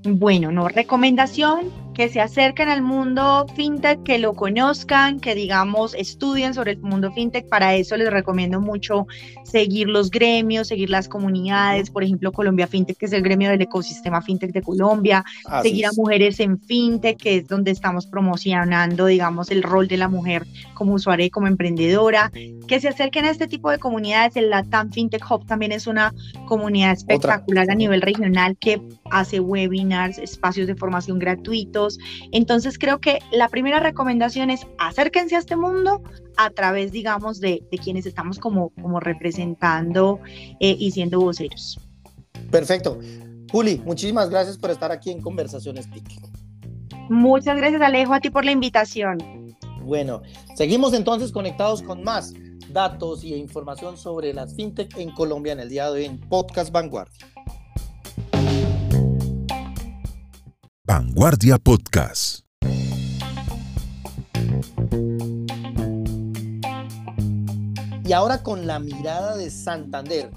Bueno, 0.05 0.53
no, 0.53 0.69
recomendación 0.69 1.73
que 1.99 2.09
se 2.09 2.21
acerquen 2.21 2.69
al 2.69 2.81
mundo 2.81 3.45
fintech, 3.57 4.05
que 4.05 4.21
lo 4.21 4.33
conozcan, 4.35 5.19
que 5.19 5.35
digamos 5.35 5.95
estudien 5.95 6.55
sobre 6.55 6.71
el 6.75 6.79
mundo 6.79 7.11
fintech. 7.11 7.49
Para 7.49 7.75
eso 7.75 7.97
les 7.97 8.09
recomiendo 8.09 8.61
mucho 8.61 9.09
seguir 9.43 9.89
los 9.89 10.09
gremios, 10.09 10.69
seguir 10.69 10.91
las 10.91 11.09
comunidades, 11.09 11.91
por 11.91 12.05
ejemplo, 12.05 12.31
Colombia 12.31 12.69
Fintech, 12.69 12.97
que 12.97 13.07
es 13.07 13.13
el 13.13 13.23
gremio 13.23 13.51
del 13.51 13.63
ecosistema 13.63 14.23
fintech 14.23 14.53
de 14.53 14.63
Colombia, 14.63 15.25
seguir 15.61 15.87
a 15.87 15.91
mujeres 15.97 16.39
en 16.39 16.61
fintech, 16.61 17.19
que 17.19 17.39
es 17.39 17.49
donde 17.49 17.73
estamos 17.73 18.07
promocionando, 18.07 19.07
digamos, 19.07 19.51
el 19.51 19.65
rol 19.65 19.89
de 19.89 19.97
la 19.97 20.07
mujer 20.07 20.47
como 20.75 20.95
usuaria 20.95 21.27
y 21.27 21.31
como 21.31 21.49
emprendedora, 21.49 22.31
que 22.69 22.79
se 22.79 22.87
acerquen 22.87 23.25
a 23.25 23.31
este 23.31 23.49
tipo 23.49 23.73
de 23.73 23.79
comunidades. 23.79 24.37
El 24.37 24.51
Latam 24.51 24.93
Fintech 24.93 25.29
Hub 25.29 25.47
también 25.47 25.73
es 25.73 25.89
una 25.89 26.15
comunidad 26.47 26.93
espectacular 26.93 27.69
a 27.69 27.75
nivel 27.75 28.03
regional 28.03 28.57
que 28.57 28.81
hace 29.11 29.41
webinars, 29.41 30.19
espacios 30.19 30.69
de 30.69 30.77
formación 30.77 31.19
gratuitos. 31.19 31.88
Entonces 32.33 32.79
creo 32.79 33.01
que 33.01 33.21
la 33.33 33.49
primera 33.49 33.81
recomendación 33.81 34.51
es 34.51 34.67
acérquense 34.79 35.37
a 35.37 35.39
este 35.39 35.57
mundo 35.57 36.03
a 36.37 36.51
través, 36.51 36.93
digamos, 36.93 37.41
de, 37.41 37.63
quienes 37.83 38.07
estamos 38.07 38.39
como, 38.39 38.71
como 38.81 39.01
representando 39.01 40.21
eh, 40.61 40.77
y 40.79 40.91
siendo 40.91 41.21
voceros. 41.21 41.81
Perfecto. 42.51 42.99
Juli, 43.51 43.81
muchísimas 43.85 44.29
gracias 44.29 44.59
por 44.59 44.71
estar 44.71 44.93
aquí 44.93 45.11
en 45.11 45.21
Conversaciones 45.21 45.91
TIC. 45.91 46.05
Muchas 47.09 47.57
gracias, 47.57 47.81
Alejo, 47.81 48.13
a 48.13 48.21
ti 48.21 48.31
por 48.31 48.45
la 48.45 48.51
invitación. 48.51 49.19
Bueno, 49.83 50.21
seguimos 50.55 50.93
entonces 50.93 51.33
conectados 51.33 51.83
con 51.83 52.03
más 52.03 52.35
datos 52.71 53.25
y 53.25 53.35
información 53.35 53.97
sobre 53.97 54.35
las 54.35 54.55
fintech 54.55 54.97
en 54.99 55.11
Colombia 55.13 55.55
en 55.55 55.61
el 55.61 55.71
día 55.71 55.87
de 55.87 55.93
hoy 55.93 56.05
en 56.05 56.19
Podcast 56.19 56.71
Vanguardia. 56.71 57.27
Vanguardia 60.89 61.59
Podcast. 61.59 62.47
Y 68.03 68.13
ahora 68.15 68.43
con 68.43 68.67
la 68.67 68.79
mirada 68.79 69.37
de 69.37 69.51
Santander, 69.51 70.31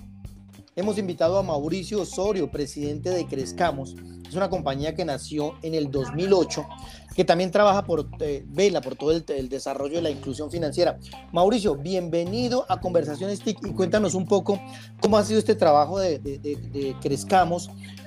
hemos 0.76 0.98
invitado 0.98 1.40
a 1.40 1.44
Mauricio 1.44 2.02
Osorio, 2.02 2.52
presidente 2.52 3.12
de 3.12 3.26
Crezcamos. 3.28 3.96
Es 4.28 4.36
una 4.36 4.50
compañía 4.50 4.94
que 4.94 5.06
nació 5.06 5.54
en 5.62 5.74
el 5.74 5.90
2008, 5.90 6.68
que 7.16 7.24
también 7.24 7.50
trabaja 7.50 7.86
por 7.86 8.10
eh, 8.20 8.44
vela 8.46 8.82
por 8.82 8.98
todo 8.98 9.12
el, 9.12 9.48
desarrollo 9.48 9.96
de 9.96 10.02
la 10.02 10.10
inclusión 10.10 10.52
financiera. 10.52 11.00
Mauricio, 11.32 11.78
bienvenido 11.78 12.66
a 12.68 12.82
Conversaciones 12.82 13.40
TIC 13.40 13.68
y 13.68 13.72
cuéntanos 13.72 14.16
un 14.16 14.26
poco 14.26 14.60
cómo 15.00 15.18
ha 15.18 15.24
sido 15.24 15.40
este 15.40 15.56
trabajo 15.56 15.98
de, 15.98 16.20
de 16.20 16.96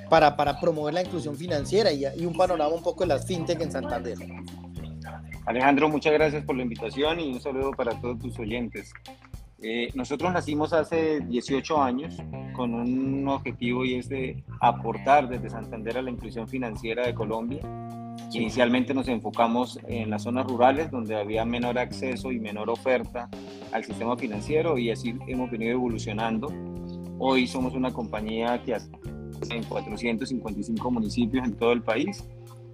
para, 0.09 0.35
para 0.35 0.59
promover 0.59 0.93
la 0.93 1.01
inclusión 1.01 1.35
financiera 1.35 1.91
y, 1.91 2.05
y, 2.17 2.25
un 2.25 2.35
panorama 2.35 2.73
un 2.73 2.83
poco 2.83 3.03
de 3.03 3.07
las 3.07 3.25
fintech 3.25 3.61
en 3.61 3.71
Santander. 3.71 4.17
Alejandro, 5.45 5.89
muchas 5.89 6.13
gracias 6.13 6.43
por 6.43 6.55
la 6.55 6.63
invitación 6.63 7.19
y 7.19 7.33
un 7.33 7.39
saludo 7.39 7.71
para 7.71 7.99
todos 8.01 8.19
tus 8.19 8.39
oyentes. 8.39 8.91
Eh, 9.61 9.89
nosotros 9.95 10.33
nacimos 10.33 10.73
hace 10.73 11.21
18 11.21 11.81
años 11.81 12.17
con 12.53 12.73
un 12.73 13.27
objetivo 13.27 13.85
y 13.85 13.95
es 13.95 14.09
de 14.09 14.43
aportar 14.59 15.27
desde 15.27 15.49
Santander 15.49 15.97
a 15.97 16.01
la 16.01 16.11
inclusión 16.11 16.47
financiera 16.47 17.05
de 17.05 17.15
Colombia. 17.15 17.61
Inicialmente 18.31 18.93
nos 18.93 19.07
enfocamos 19.07 19.79
en 19.87 20.09
las 20.09 20.23
zonas 20.23 20.45
rurales 20.45 20.91
donde 20.91 21.15
había 21.15 21.45
menor 21.45 21.79
acceso 21.79 22.31
y 22.31 22.39
menor 22.39 22.69
oferta 22.69 23.29
al 23.71 23.83
sistema 23.83 24.17
financiero 24.17 24.77
y 24.77 24.91
así 24.91 25.17
hemos 25.27 25.49
venido 25.49 25.71
evolucionando. 25.71 26.51
Hoy 27.17 27.47
somos 27.47 27.73
una 27.73 27.91
compañía 27.93 28.61
que 28.61 28.75
en 29.49 29.63
455 29.63 30.91
municipios 30.91 31.45
en 31.45 31.53
todo 31.53 31.71
el 31.71 31.81
país. 31.81 32.23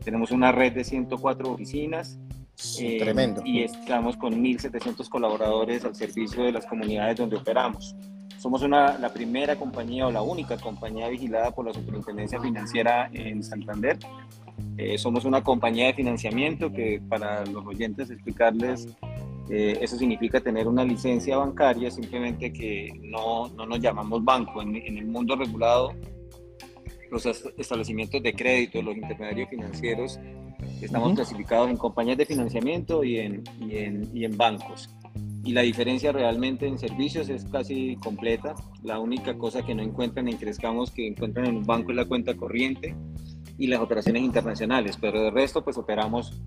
Tenemos 0.04 0.32
una 0.32 0.52
red 0.52 0.74
de 0.74 0.84
104 0.84 1.52
oficinas. 1.52 2.20
Eh, 2.80 3.00
tremendo. 3.00 3.42
Y 3.46 3.62
estamos 3.62 4.18
con 4.18 4.34
1.700 4.44 5.08
colaboradores 5.10 5.84
al 5.86 5.96
servicio 5.96 6.44
de 6.44 6.52
las 6.52 6.66
comunidades 6.66 7.18
donde 7.18 7.38
operamos. 7.38 7.96
Somos 8.38 8.64
una, 8.64 8.98
la 8.98 9.14
primera 9.14 9.56
compañía 9.56 10.08
o 10.08 10.12
la 10.12 10.22
única 10.22 10.58
compañía 10.58 11.08
vigilada 11.10 11.52
por 11.52 11.66
la 11.66 11.74
Superintendencia 11.74 12.42
Financiera 12.42 13.10
en 13.14 13.44
Santander. 13.44 14.00
Eh, 14.78 14.98
somos 14.98 15.26
una 15.26 15.44
compañía 15.44 15.88
de 15.88 15.94
financiamiento 15.94 16.72
que 16.72 17.02
para 17.08 17.46
los 17.46 17.66
oyentes 17.66 18.10
explicarles 18.10 18.88
eh, 19.50 19.78
eso 19.82 19.98
significa 19.98 20.40
tener 20.40 20.66
una 20.66 20.86
licencia 20.86 21.36
bancaria, 21.38 21.92
simplemente 21.92 22.54
que 22.54 22.90
no, 23.02 23.50
no 23.50 23.66
nos 23.66 23.80
llamamos 23.82 24.24
banco. 24.24 24.62
En, 24.62 24.78
en, 24.78 24.98
el 24.98 25.06
mundo 25.08 25.36
regulado 25.36 25.92
los 27.12 27.26
establecimientos 27.26 28.24
de 28.24 28.34
crédito, 28.34 28.82
los 28.82 28.96
intermediarios 28.96 29.50
financieros, 29.50 30.20
estamos 30.82 31.14
clasificados 31.14 31.70
en 31.70 31.78
compañías 31.78 32.18
de 32.18 32.26
financiamiento 32.26 33.04
y 33.04 33.20
en, 33.20 33.44
y 33.60 33.78
en, 33.78 34.10
y 34.14 34.26
en 34.26 34.38
bancos. 34.38 34.90
Y 35.44 35.52
la 35.52 35.62
diferencia 35.62 36.12
realmente 36.12 36.68
en 36.68 36.78
servicios 36.80 37.28
es 37.28 37.46
casi 37.46 37.98
completa. 37.98 38.56
La 38.84 39.00
única 39.00 39.38
cosa 39.38 39.62
que 39.64 39.76
no 39.76 39.84
encuentran 39.84 40.28
en 40.30 40.38
Crezcamos 40.38 40.92
que 40.92 41.06
encuentran 41.08 41.48
en 41.48 41.58
un 41.58 41.66
banco 41.66 41.92
es 41.92 41.98
la 41.98 42.06
cuenta 42.06 42.36
corriente 42.36 42.96
y 43.58 43.68
las 43.68 43.82
operaciones 43.82 44.24
internacionales, 44.24 44.98
pero 45.00 45.22
de 45.22 45.32
resto 45.32 45.64
pues 45.64 45.78
operamos 45.78 46.42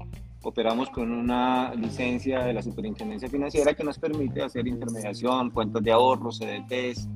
operamos 0.45 0.91
con 0.91 1.11
una 1.11 1.75
licencia 1.75 2.45
de 2.45 2.53
la 2.53 2.63
Superintendencia 2.63 3.29
Financiera 3.29 3.73
que 3.73 3.83
nos 3.83 3.99
permite 3.99 4.43
hacer 4.43 4.67
intermediación, 4.67 5.51
cuentas 5.51 5.83
de 5.83 5.91
ahorro, 5.91 6.31
CDTs, 6.31 7.09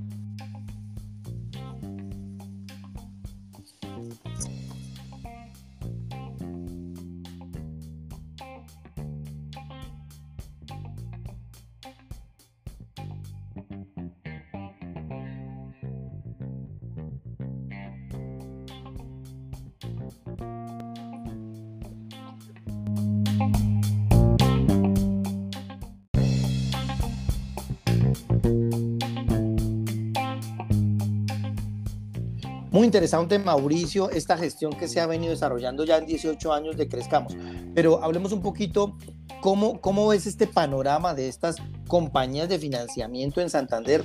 interesante, 32.98 33.38
Mauricio, 33.38 34.10
esta 34.10 34.36
gestión 34.36 34.72
que 34.72 34.88
se 34.88 35.00
ha 35.00 35.06
venido 35.06 35.30
desarrollando 35.30 35.84
ya 35.84 35.98
en 35.98 36.06
18 36.06 36.52
años 36.52 36.76
de 36.76 36.88
Crezcamos. 36.88 37.32
Pero 37.72 38.02
hablemos 38.02 38.32
un 38.32 38.42
poquito, 38.42 38.96
¿cómo, 39.40 39.80
cómo 39.80 40.08
ves 40.08 40.26
este 40.26 40.48
panorama 40.48 41.14
de 41.14 41.28
estas 41.28 41.58
compañías 41.86 42.48
de 42.48 42.58
financiamiento 42.58 43.40
en 43.40 43.50
Santander 43.50 44.02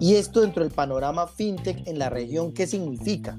y 0.00 0.14
esto 0.14 0.40
dentro 0.40 0.62
del 0.62 0.72
panorama 0.72 1.26
fintech 1.26 1.86
en 1.86 1.98
la 1.98 2.08
región? 2.08 2.54
¿Qué 2.54 2.66
significa? 2.66 3.38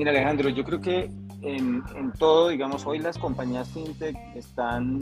Mira, 0.00 0.12
Alejandro, 0.12 0.48
yo 0.48 0.64
creo 0.64 0.80
que 0.80 1.10
en, 1.42 1.82
todo, 2.18 2.48
digamos, 2.48 2.86
hoy 2.86 3.00
las 3.00 3.18
compañías 3.18 3.68
fintech 3.68 4.16
están, 4.34 4.98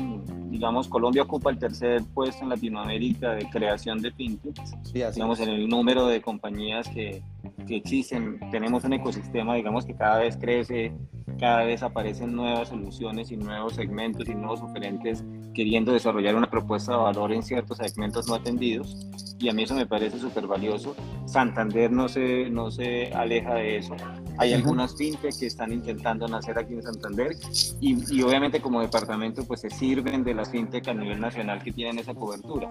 digamos, 0.50 0.88
Colombia 0.88 1.22
ocupa 1.22 1.50
el 1.50 1.58
tercer 1.60 2.02
puesto 2.12 2.42
en 2.42 2.48
Latinoamérica 2.48 3.30
de 3.30 3.48
creación 3.48 4.02
de 4.02 4.10
fintech. 4.10 4.56
Sí, 4.82 4.94
digamos, 4.94 5.38
en 5.38 5.50
el 5.50 5.68
número 5.68 6.08
de 6.08 6.20
compañías 6.20 6.88
que, 6.88 7.22
que 7.68 7.76
existen, 7.76 8.40
tenemos 8.50 8.82
un 8.82 8.94
ecosistema, 8.94 9.54
digamos, 9.54 9.86
que 9.86 9.94
cada 9.94 10.18
vez 10.18 10.36
crece, 10.36 10.92
cada 11.38 11.64
vez 11.64 11.82
aparecen 11.82 12.34
nuevas 12.34 12.68
soluciones 12.68 13.30
y 13.30 13.36
nuevos 13.36 13.74
segmentos 13.74 14.28
y 14.28 14.34
nuevos 14.34 14.60
oferentes 14.60 15.24
queriendo 15.54 15.92
desarrollar 15.92 16.34
una 16.34 16.50
propuesta 16.50 16.92
de 16.92 16.98
valor 16.98 17.32
en 17.32 17.42
ciertos 17.42 17.78
segmentos 17.78 18.28
no 18.28 18.34
atendidos 18.34 18.96
y 19.38 19.48
a 19.48 19.52
mí 19.52 19.62
eso 19.62 19.74
me 19.74 19.86
parece 19.86 20.18
súper 20.18 20.46
valioso. 20.46 20.96
Santander 21.26 21.90
no 21.90 22.08
se, 22.08 22.50
no 22.50 22.70
se 22.70 23.12
aleja 23.12 23.54
de 23.54 23.78
eso. 23.78 23.94
Hay 24.38 24.52
algunas 24.52 24.96
fintech 24.96 25.38
que 25.38 25.46
están 25.46 25.72
intentando 25.72 26.26
nacer 26.28 26.58
aquí 26.58 26.74
en 26.74 26.82
Santander 26.82 27.36
y, 27.80 27.96
y, 28.14 28.22
obviamente 28.22 28.60
como 28.60 28.80
departamento 28.80 29.44
pues 29.44 29.60
se 29.60 29.70
sirven 29.70 30.24
de 30.24 30.34
las 30.34 30.50
fintech 30.50 30.86
a 30.88 30.94
nivel 30.94 31.20
nacional 31.20 31.62
que 31.62 31.72
tienen 31.72 31.98
esa 31.98 32.14
cobertura. 32.14 32.68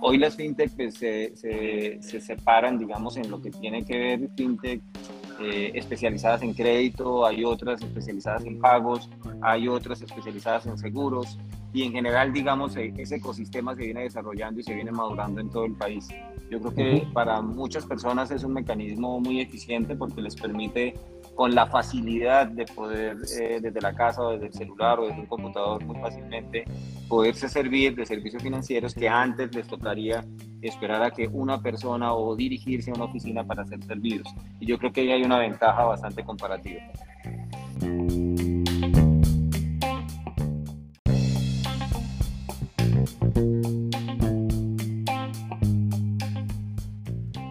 Hoy 0.00 0.18
las 0.18 0.36
fintech 0.36 0.72
pues, 0.76 0.94
se, 0.94 1.34
se, 1.36 1.98
se 2.00 2.20
separan, 2.20 2.78
digamos, 2.78 3.16
en 3.16 3.30
lo 3.30 3.40
que 3.40 3.50
tiene 3.50 3.84
que 3.84 3.98
ver 3.98 4.30
fintech 4.36 4.82
eh, 5.40 5.72
especializadas 5.74 6.42
en 6.42 6.54
crédito, 6.54 7.26
hay 7.26 7.44
otras 7.44 7.82
especializadas 7.82 8.44
en 8.44 8.58
pagos, 8.58 9.10
hay 9.42 9.68
otras 9.68 10.00
especializadas 10.02 10.66
en 10.66 10.78
seguros 10.78 11.38
y 11.72 11.82
en 11.82 11.92
general, 11.92 12.32
digamos, 12.32 12.76
e, 12.76 12.94
ese 12.96 13.16
ecosistema 13.16 13.74
se 13.74 13.84
viene 13.84 14.02
desarrollando 14.02 14.60
y 14.60 14.62
se 14.62 14.74
viene 14.74 14.92
madurando 14.92 15.40
en 15.40 15.50
todo 15.50 15.66
el 15.66 15.74
país. 15.74 16.08
Yo 16.50 16.60
creo 16.60 16.74
que 16.74 17.08
para 17.12 17.42
muchas 17.42 17.84
personas 17.84 18.30
es 18.30 18.44
un 18.44 18.54
mecanismo 18.54 19.20
muy 19.20 19.40
eficiente 19.40 19.94
porque 19.94 20.22
les 20.22 20.36
permite 20.36 20.94
con 21.34 21.54
la 21.54 21.66
facilidad 21.66 22.46
de 22.46 22.64
poder 22.64 23.18
eh, 23.38 23.60
desde 23.60 23.80
la 23.80 23.94
casa 23.94 24.22
o 24.22 24.32
desde 24.32 24.46
el 24.46 24.52
celular 24.54 24.98
o 25.00 25.06
desde 25.06 25.20
un 25.20 25.26
computador 25.26 25.84
muy 25.84 26.00
fácilmente 26.00 26.64
poderse 27.08 27.48
servir 27.48 27.94
de 27.94 28.04
servicios 28.04 28.42
financieros 28.42 28.94
que 28.94 29.08
antes 29.08 29.54
les 29.54 29.66
tocaría 29.66 30.24
esperar 30.62 31.02
a 31.02 31.10
que 31.10 31.28
una 31.28 31.60
persona 31.60 32.12
o 32.14 32.34
dirigirse 32.34 32.90
a 32.90 32.94
una 32.94 33.04
oficina 33.04 33.46
para 33.46 33.64
ser 33.64 33.82
servidos. 33.84 34.28
Y 34.60 34.66
yo 34.66 34.78
creo 34.78 34.92
que 34.92 35.02
ahí 35.02 35.12
hay 35.12 35.22
una 35.22 35.38
ventaja 35.38 35.84
bastante 35.84 36.24
comparativa. 36.24 36.82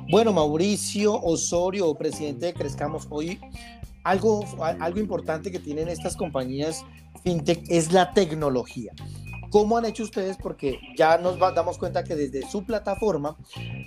Bueno, 0.09 0.31
Mauricio 0.31 1.13
Osorio, 1.21 1.93
presidente 1.95 2.47
de 2.47 2.53
Crezcamos, 2.53 3.07
hoy 3.09 3.39
algo, 4.03 4.45
algo 4.79 4.99
importante 4.99 5.51
que 5.51 5.59
tienen 5.59 5.89
estas 5.89 6.15
compañías 6.15 6.85
fintech 7.23 7.63
es 7.69 7.91
la 7.91 8.13
tecnología. 8.13 8.93
¿Cómo 9.55 9.77
han 9.77 9.85
hecho 9.85 10.03
ustedes? 10.03 10.35
Porque 10.35 10.81
ya 10.97 11.17
nos 11.17 11.39
damos 11.39 11.77
cuenta 11.77 12.03
que 12.03 12.13
desde 12.13 12.41
su 12.41 12.65
plataforma 12.65 13.37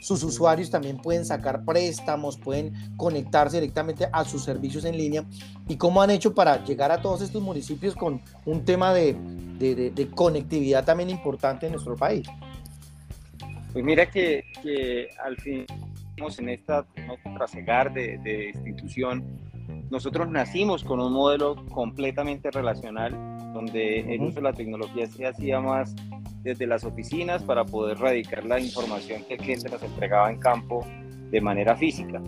sus 0.00 0.22
usuarios 0.22 0.70
también 0.70 0.96
pueden 0.96 1.26
sacar 1.26 1.62
préstamos, 1.66 2.38
pueden 2.38 2.72
conectarse 2.96 3.60
directamente 3.60 4.08
a 4.10 4.24
sus 4.24 4.42
servicios 4.44 4.86
en 4.86 4.96
línea. 4.96 5.26
¿Y 5.68 5.76
cómo 5.76 6.00
han 6.00 6.08
hecho 6.08 6.34
para 6.34 6.64
llegar 6.64 6.90
a 6.90 7.02
todos 7.02 7.20
estos 7.20 7.42
municipios 7.42 7.94
con 7.94 8.22
un 8.46 8.64
tema 8.64 8.94
de, 8.94 9.12
de, 9.58 10.10
conectividad 10.14 10.86
también 10.86 11.10
importante 11.10 11.66
en 11.66 11.72
nuestro 11.72 11.96
país? 11.96 12.26
Pues 13.74 13.84
mira 13.84 14.10
que, 14.10 14.44
que 14.62 15.10
al 15.22 15.36
fin 15.36 15.66
en 16.38 16.48
esta 16.48 16.86
trasegar 17.36 17.92
de, 17.92 18.16
de 18.24 18.54
institución 18.54 19.22
nosotros 19.90 20.30
nacimos 20.30 20.82
con 20.82 20.98
un 20.98 21.12
modelo 21.12 21.56
completamente 21.66 22.50
relacional, 22.50 23.37
donde 23.58 24.14
el 24.14 24.22
uso 24.22 24.36
de 24.36 24.42
la 24.42 24.52
tecnología 24.52 25.06
se 25.08 25.26
hacía 25.26 25.60
más 25.60 25.94
desde 26.42 26.66
las 26.66 26.84
oficinas 26.84 27.42
para 27.42 27.64
poder 27.64 27.98
radicar 27.98 28.44
la 28.44 28.60
información 28.60 29.24
que 29.24 29.34
el 29.34 29.40
cliente 29.40 29.68
nos 29.68 29.82
entregaba 29.82 30.30
en 30.30 30.38
campo 30.38 30.86
de 31.30 31.40
manera 31.40 31.76
física. 31.76 32.22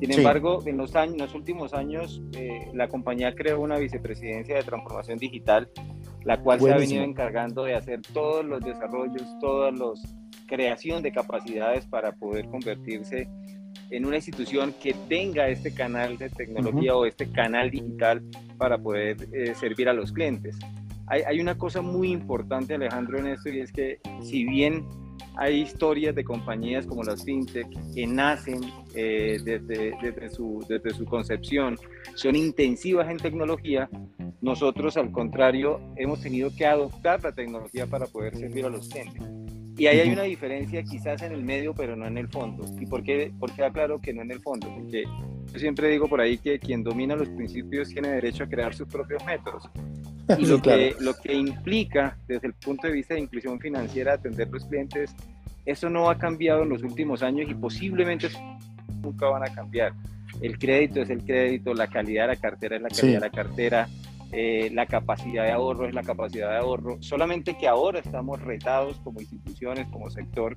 Sin 0.00 0.10
embargo, 0.12 0.62
en 0.64 0.78
los, 0.78 0.96
años, 0.96 1.18
los 1.18 1.34
últimos 1.34 1.74
años, 1.74 2.22
eh, 2.32 2.70
la 2.72 2.88
compañía 2.88 3.34
creó 3.34 3.60
una 3.60 3.76
vicepresidencia 3.76 4.56
de 4.56 4.62
transformación 4.62 5.18
digital, 5.18 5.68
la 6.24 6.40
cual 6.40 6.58
se 6.58 6.72
ha 6.72 6.78
venido 6.78 7.04
encargando 7.04 7.64
de 7.64 7.74
hacer 7.74 8.00
todos 8.14 8.42
los 8.42 8.60
desarrollos, 8.60 9.22
toda 9.38 9.70
la 9.70 9.92
creación 10.46 11.02
de 11.02 11.12
capacidades 11.12 11.84
para 11.84 12.12
poder 12.12 12.48
convertirse 12.48 13.28
en 13.90 14.06
una 14.06 14.16
institución 14.16 14.74
que 14.80 14.94
tenga 15.08 15.48
este 15.48 15.72
canal 15.74 16.16
de 16.16 16.30
tecnología 16.30 16.96
o 16.96 17.06
este 17.06 17.30
canal 17.30 17.70
digital 17.70 18.22
para 18.56 18.78
poder 18.78 19.28
eh, 19.32 19.54
servir 19.54 19.88
a 19.88 19.92
los 19.92 20.12
clientes. 20.12 20.58
Hay, 21.06 21.22
hay, 21.22 21.40
una 21.40 21.58
cosa 21.58 21.82
muy 21.82 22.10
importante, 22.10 22.74
Alejandro, 22.74 23.18
en 23.18 23.26
esto, 23.26 23.48
y 23.48 23.60
es 23.60 23.72
que 23.72 23.98
si 24.22 24.44
bien 24.44 24.86
hay 25.36 25.62
historias 25.62 26.14
de 26.14 26.24
compañías 26.24 26.86
como 26.86 27.02
las 27.02 27.24
fintech 27.24 27.66
que 27.94 28.06
nacen 28.06 28.60
eh, 28.94 29.38
desde, 29.42 29.96
desde, 30.02 30.28
su, 30.30 30.64
desde 30.68 30.90
su 30.90 31.04
concepción, 31.04 31.78
son 32.14 32.36
intensivas 32.36 33.10
en 33.10 33.16
tecnología, 33.16 33.88
nosotros 34.40 34.96
al 34.96 35.10
contrario 35.12 35.80
hemos 35.96 36.20
tenido 36.20 36.50
que 36.54 36.66
adoptar 36.66 37.22
la 37.22 37.32
tecnología 37.32 37.86
para 37.86 38.06
poder 38.06 38.36
servir 38.36 38.64
a 38.66 38.68
los 38.68 38.88
clientes. 38.88 39.22
Y 39.80 39.86
ahí 39.86 39.98
hay 40.00 40.10
una 40.10 40.24
diferencia 40.24 40.82
quizás 40.82 41.22
en 41.22 41.32
el 41.32 41.42
medio, 41.42 41.72
pero 41.72 41.96
no 41.96 42.06
en 42.06 42.18
el 42.18 42.28
fondo. 42.28 42.66
¿Y 42.78 42.84
por 42.84 43.02
qué, 43.02 43.32
por 43.40 43.50
qué 43.50 43.64
aclaro 43.64 43.98
que 43.98 44.12
no 44.12 44.20
en 44.20 44.30
el 44.30 44.38
fondo? 44.40 44.68
Porque 44.74 45.04
yo 45.50 45.58
siempre 45.58 45.88
digo 45.88 46.06
por 46.06 46.20
ahí 46.20 46.36
que 46.36 46.58
quien 46.58 46.84
domina 46.84 47.16
los 47.16 47.30
principios 47.30 47.88
tiene 47.88 48.08
derecho 48.08 48.44
a 48.44 48.46
crear 48.46 48.74
sus 48.74 48.86
propios 48.86 49.24
métodos. 49.24 49.64
Y 50.38 50.44
lo, 50.44 50.60
que, 50.60 50.94
lo 51.00 51.14
que 51.14 51.32
implica 51.32 52.16
desde 52.28 52.46
el 52.48 52.52
punto 52.52 52.86
de 52.86 52.92
vista 52.92 53.14
de 53.14 53.20
inclusión 53.20 53.58
financiera 53.58 54.12
atender 54.12 54.48
los 54.50 54.66
clientes, 54.66 55.16
eso 55.64 55.88
no 55.88 56.08
ha 56.10 56.18
cambiado 56.18 56.62
en 56.62 56.68
los 56.68 56.82
últimos 56.82 57.22
años 57.22 57.50
y 57.50 57.54
posiblemente 57.54 58.28
nunca 59.02 59.28
van 59.28 59.44
a 59.44 59.52
cambiar. 59.52 59.94
El 60.42 60.58
crédito 60.58 61.00
es 61.00 61.08
el 61.08 61.24
crédito, 61.24 61.72
la 61.72 61.88
calidad 61.88 62.28
de 62.28 62.34
la 62.34 62.36
cartera 62.36 62.76
es 62.76 62.82
la 62.82 62.88
calidad 62.90 63.14
de 63.14 63.26
la 63.26 63.30
cartera, 63.30 63.88
eh, 64.32 64.70
la 64.72 64.86
capacidad 64.86 65.44
de 65.44 65.50
ahorro 65.50 65.88
es 65.88 65.94
la 65.94 66.02
capacidad 66.02 66.50
de 66.50 66.58
ahorro, 66.58 66.98
solamente 67.00 67.56
que 67.58 67.66
ahora 67.66 67.98
estamos 67.98 68.40
retados 68.40 69.00
como 69.00 69.20
instituciones, 69.20 69.88
como 69.88 70.08
sector, 70.08 70.56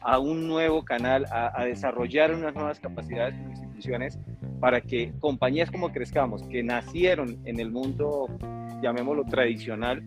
a 0.00 0.18
un 0.18 0.46
nuevo 0.46 0.84
canal, 0.84 1.26
a, 1.30 1.64
desarrollar 1.64 2.34
unas 2.34 2.54
nuevas 2.54 2.80
capacidades 2.80 3.34
como 3.34 3.50
instituciones 3.50 4.18
para 4.60 4.80
que 4.82 5.12
compañías 5.20 5.70
como 5.70 5.90
Crezcamos, 5.90 6.42
que 6.48 6.62
nacieron 6.62 7.38
en 7.46 7.60
el 7.60 7.70
mundo, 7.70 8.28
llamémoslo 8.82 9.24
tradicional, 9.24 10.02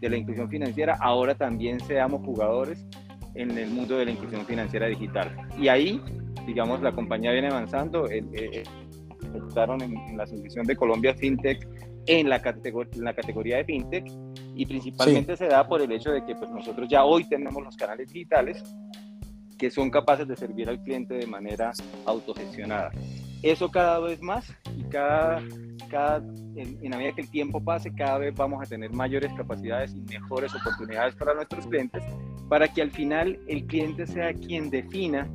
de 0.00 0.08
la 0.08 0.16
inclusión 0.16 0.48
financiera, 0.48 0.96
ahora 1.00 1.34
también 1.34 1.80
seamos 1.80 2.24
jugadores 2.24 2.84
en 3.34 3.56
el 3.56 3.70
mundo 3.70 3.96
de 3.96 4.04
la 4.04 4.10
inclusión 4.10 4.44
financiera 4.46 4.86
digital. 4.86 5.36
Y 5.58 5.68
ahí, 5.68 6.00
digamos, 6.46 6.82
la 6.82 6.92
compañía 6.92 7.32
viene 7.32 7.48
avanzando. 7.48 8.08
Eh, 8.10 8.24
eh, 8.32 8.62
en, 9.34 9.96
en 9.96 10.16
la 10.16 10.24
Asociación 10.24 10.66
de 10.66 10.76
Colombia 10.76 11.14
FinTech 11.14 11.66
en 12.06 12.28
la, 12.28 12.42
la 12.96 13.14
categoría 13.14 13.58
de 13.58 13.64
fintech 13.64 14.04
y 14.54 14.66
principalmente 14.66 15.36
se 15.36 15.46
da 15.46 15.66
por 15.66 15.80
el 15.80 15.92
hecho 15.92 16.10
de 16.10 16.24
que 16.24 16.34
pues, 16.34 16.50
nosotros 16.50 16.88
ya 16.88 17.04
hoy 17.04 17.24
tenemos 17.28 17.62
los 17.62 17.76
canales 17.76 18.12
digitales 18.12 18.62
que 19.58 19.70
son 19.70 19.90
capaces 19.90 20.26
de 20.26 20.36
servir 20.36 20.68
al 20.68 20.82
cliente 20.82 21.14
de 21.14 21.26
manera 21.26 21.72
autogestionada. 22.04 22.90
Eso 23.42 23.70
cada 23.70 24.00
vez 24.00 24.20
más 24.20 24.52
y 24.76 24.82
cada, 24.84 25.42
cada 25.88 26.18
en, 26.56 26.78
en 26.82 26.90
la 26.90 26.96
medida 26.96 27.12
que 27.12 27.22
el 27.22 27.30
tiempo 27.30 27.62
pase, 27.62 27.92
cada 27.94 28.18
vez 28.18 28.34
vamos 28.34 28.60
a 28.62 28.68
tener 28.68 28.92
mayores 28.92 29.32
capacidades 29.34 29.94
y 29.94 30.00
mejores 30.00 30.52
oportunidades 30.54 31.14
para 31.14 31.34
nuestros 31.34 31.66
clientes 31.66 32.02
para 32.48 32.68
que 32.68 32.82
al 32.82 32.90
final 32.90 33.38
el 33.48 33.64
cliente 33.66 34.06
sea 34.06 34.34
quien 34.34 34.68
defina 34.68 35.30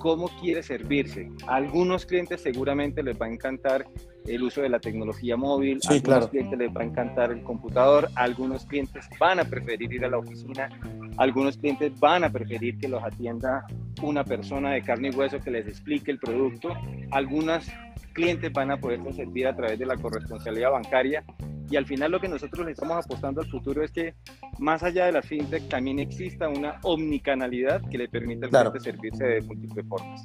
cómo 0.00 0.28
quiere 0.40 0.62
servirse. 0.62 1.30
A 1.46 1.56
algunos 1.56 2.06
clientes 2.06 2.40
seguramente 2.40 3.02
les 3.02 3.16
va 3.20 3.26
a 3.26 3.28
encantar 3.28 3.86
el 4.26 4.42
uso 4.42 4.62
de 4.62 4.68
la 4.68 4.80
tecnología 4.80 5.36
móvil, 5.36 5.78
a 5.88 5.92
algunos 5.92 6.28
clientes 6.28 6.58
les 6.58 6.70
va 6.70 6.80
a 6.80 6.84
encantar 6.84 7.30
el 7.30 7.42
computador, 7.42 8.08
algunos 8.16 8.66
clientes 8.66 9.08
van 9.18 9.40
a 9.40 9.44
preferir 9.44 9.92
ir 9.92 10.04
a 10.04 10.08
la 10.08 10.18
oficina, 10.18 10.68
algunos 11.16 11.56
clientes 11.56 11.98
van 12.00 12.24
a 12.24 12.30
preferir 12.30 12.78
que 12.78 12.88
los 12.88 13.02
atienda 13.02 13.64
una 14.02 14.24
persona 14.24 14.72
de 14.72 14.82
carne 14.82 15.10
y 15.12 15.16
hueso 15.16 15.38
que 15.40 15.50
les 15.50 15.66
explique 15.66 16.10
el 16.10 16.18
producto, 16.18 16.70
algunos 17.12 17.66
clientes 18.12 18.52
van 18.52 18.70
a 18.70 18.78
poderse 18.78 19.12
servir 19.12 19.46
a 19.46 19.54
través 19.54 19.78
de 19.78 19.86
la 19.86 19.96
corresponsabilidad 19.96 20.72
bancaria 20.72 21.24
y 21.70 21.76
al 21.76 21.86
final 21.86 22.10
lo 22.10 22.20
que 22.20 22.28
nosotros 22.28 22.66
le 22.66 22.72
estamos 22.72 23.04
apostando 23.04 23.40
al 23.40 23.48
futuro 23.48 23.84
es 23.84 23.92
que 23.92 24.14
más 24.60 24.82
allá 24.82 25.06
de 25.06 25.12
la 25.12 25.22
fintech 25.22 25.68
también 25.68 25.98
exista 25.98 26.48
una 26.48 26.78
omnicanalidad 26.82 27.80
que 27.90 27.98
le 27.98 28.08
permita 28.08 28.46
al 28.46 28.70
cliente 28.70 28.80
servirse 28.80 29.24
de 29.24 29.40
múltiples 29.40 29.86
formas. 29.88 30.22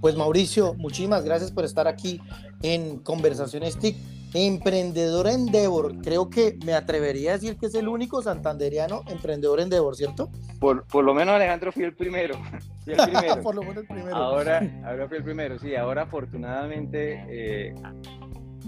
Pues 0.00 0.16
Mauricio, 0.16 0.74
muchísimas 0.74 1.24
gracias 1.24 1.50
por 1.50 1.64
estar 1.64 1.88
aquí 1.88 2.20
en 2.62 2.98
Conversaciones 2.98 3.78
TIC. 3.78 3.96
Emprendedor 4.34 5.28
Endeavor, 5.28 6.02
creo 6.02 6.28
que 6.28 6.58
me 6.66 6.74
atrevería 6.74 7.30
a 7.30 7.34
decir 7.34 7.56
que 7.56 7.66
es 7.66 7.74
el 7.76 7.86
único 7.86 8.20
santanderiano 8.20 9.02
emprendedor 9.06 9.60
Endeavor, 9.60 9.94
¿cierto? 9.94 10.28
Por, 10.58 10.84
por 10.88 11.04
lo 11.04 11.14
menos 11.14 11.36
Alejandro 11.36 11.70
fui 11.72 11.84
el 11.84 11.94
primero. 11.94 12.34
el 12.86 12.96
primero. 12.96 13.40
por 13.42 13.54
lo 13.54 13.62
menos 13.62 13.78
el 13.78 13.86
primero. 13.86 14.14
Ahora, 14.16 14.60
ahora 14.84 15.08
fui 15.08 15.18
el 15.18 15.24
primero, 15.24 15.58
sí, 15.58 15.74
ahora 15.76 16.02
afortunadamente 16.02 17.24
eh, 17.28 17.74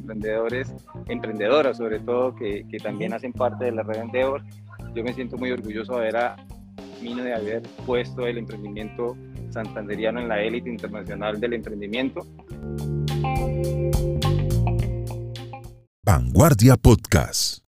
emprendedores, 0.07 0.73
emprendedoras 1.09 1.79
sobre 1.79 1.99
todo, 1.99 2.35
que, 2.37 2.65
que, 2.71 2.79
también 2.79 3.13
hacen 3.13 3.33
parte 3.33 3.65
de 3.65 3.73
la 3.73 3.83
red 3.83 4.03
Endeavor. 4.03 4.43
Yo 4.95 5.03
me 5.03 5.13
siento 5.13 5.37
muy 5.37 5.51
orgulloso 5.51 5.95
de 5.95 5.99
haber, 5.99 6.17
a, 6.17 6.37
de 7.01 7.35
haber 7.35 7.63
puesto 7.85 8.25
el 8.27 8.39
emprendimiento 8.39 9.17
santanderiano 9.51 10.21
en 10.21 10.29
la 10.29 10.41
élite 10.41 10.71
internacional 10.71 11.41
del 11.41 11.55
emprendimiento. 11.55 12.25
Vanguardia 16.05 16.77
Podcast. 16.77 17.65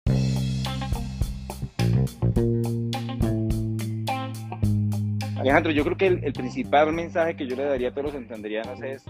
Alejandro, 5.38 5.72
yo 5.72 5.84
creo 5.84 5.96
que 5.96 6.06
el, 6.06 6.24
el, 6.24 6.32
principal 6.32 6.92
mensaje 6.92 7.36
que 7.36 7.46
yo 7.46 7.56
le 7.56 7.64
daría 7.64 7.88
a 7.88 7.90
todos 7.90 8.04
los 8.04 8.12
santanderianos 8.14 8.80
es 8.80 9.04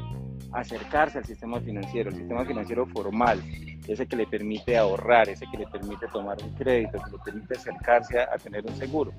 acercarse 0.52 1.18
al 1.18 1.24
sistema 1.24 1.60
financiero, 1.60 2.10
el 2.10 2.16
sistema 2.16 2.44
financiero 2.44 2.86
formal, 2.86 3.42
ese 3.86 4.06
que 4.06 4.16
le 4.16 4.26
permite 4.26 4.76
ahorrar, 4.76 5.28
ese 5.28 5.46
que 5.50 5.58
le 5.58 5.66
permite 5.66 6.06
tomar 6.12 6.36
un 6.42 6.50
crédito, 6.54 6.98
que 7.02 7.10
le 7.10 7.18
permite 7.24 7.54
acercarse 7.56 8.20
a, 8.20 8.36
tener 8.38 8.64
un 8.64 8.76
seguro, 8.76 9.12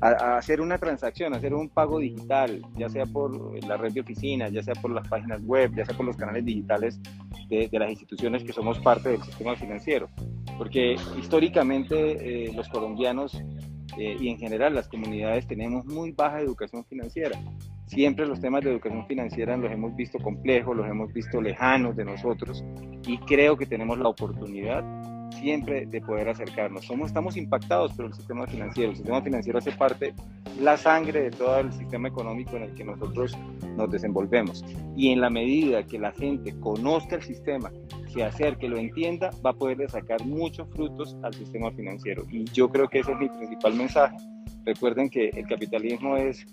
a, 0.00 0.36
hacer 0.36 0.60
una 0.60 0.78
transacción, 0.78 1.34
a 1.34 1.36
hacer 1.36 1.54
un 1.54 1.68
pago 1.68 1.98
digital, 1.98 2.62
ya 2.76 2.88
sea 2.88 3.06
por 3.06 3.62
la 3.64 3.76
red 3.76 3.92
de 3.92 4.00
oficina, 4.00 4.48
ya 4.48 4.62
sea 4.62 4.74
por 4.74 4.90
las 4.90 5.06
páginas 5.08 5.42
web, 5.42 5.72
ya 5.76 5.84
sea 5.84 5.96
por 5.96 6.06
los 6.06 6.16
canales 6.16 6.44
digitales 6.44 7.00
de, 7.48 7.68
las 7.72 7.90
instituciones 7.90 8.42
que 8.42 8.52
somos 8.52 8.78
parte 8.80 9.10
del 9.10 9.22
sistema 9.22 9.54
financiero. 9.56 10.08
Porque 10.56 10.96
históricamente 11.16 12.46
eh, 12.46 12.52
los 12.52 12.68
colombianos 12.68 13.40
eh, 13.98 14.16
y 14.20 14.28
en 14.28 14.38
general 14.38 14.74
las 14.74 14.88
comunidades 14.88 15.46
tenemos 15.46 15.84
muy 15.84 16.12
baja 16.12 16.40
educación 16.40 16.84
financiera. 16.84 17.38
Siempre 17.86 18.26
los 18.26 18.40
temas 18.40 18.62
de 18.62 18.70
educación 18.70 19.06
financiera 19.06 19.56
los 19.56 19.72
hemos 19.72 19.96
visto 19.96 20.18
complejos, 20.18 20.76
los 20.76 20.86
hemos 20.86 21.12
visto 21.12 21.40
lejanos 21.40 21.96
de 21.96 22.04
nosotros 22.04 22.64
y 23.06 23.18
creo 23.18 23.56
que 23.56 23.66
tenemos 23.66 23.98
la 23.98 24.08
oportunidad 24.08 24.84
siempre 25.32 25.86
de 25.86 26.00
poder 26.00 26.28
acercarnos. 26.28 26.84
Somos, 26.84 27.08
estamos 27.08 27.36
impactados 27.36 27.92
por 27.92 28.06
el 28.06 28.14
sistema 28.14 28.46
financiero. 28.46 28.90
El 28.90 28.96
sistema 28.96 29.22
financiero 29.22 29.58
hace 29.58 29.72
parte, 29.72 30.14
la 30.60 30.76
sangre 30.76 31.22
de 31.22 31.30
todo 31.30 31.58
el 31.58 31.72
sistema 31.72 32.08
económico 32.08 32.56
en 32.56 32.64
el 32.64 32.74
que 32.74 32.84
nosotros 32.84 33.36
nos 33.76 33.90
desenvolvemos. 33.90 34.64
Y 34.96 35.10
en 35.10 35.20
la 35.20 35.30
medida 35.30 35.84
que 35.84 35.98
la 35.98 36.12
gente 36.12 36.58
conozca 36.60 37.16
el 37.16 37.22
sistema, 37.22 37.70
se 38.08 38.24
acerque, 38.24 38.68
lo 38.68 38.76
entienda, 38.76 39.30
va 39.44 39.50
a 39.50 39.54
poder 39.54 39.88
sacar 39.90 40.24
muchos 40.24 40.68
frutos 40.70 41.16
al 41.22 41.34
sistema 41.34 41.70
financiero. 41.72 42.24
Y 42.30 42.44
yo 42.52 42.68
creo 42.68 42.88
que 42.88 43.00
ese 43.00 43.12
es 43.12 43.18
mi 43.18 43.28
principal 43.28 43.74
mensaje. 43.74 44.16
Recuerden 44.64 45.08
que 45.08 45.28
el 45.30 45.46
capitalismo 45.46 46.16
es 46.16 46.46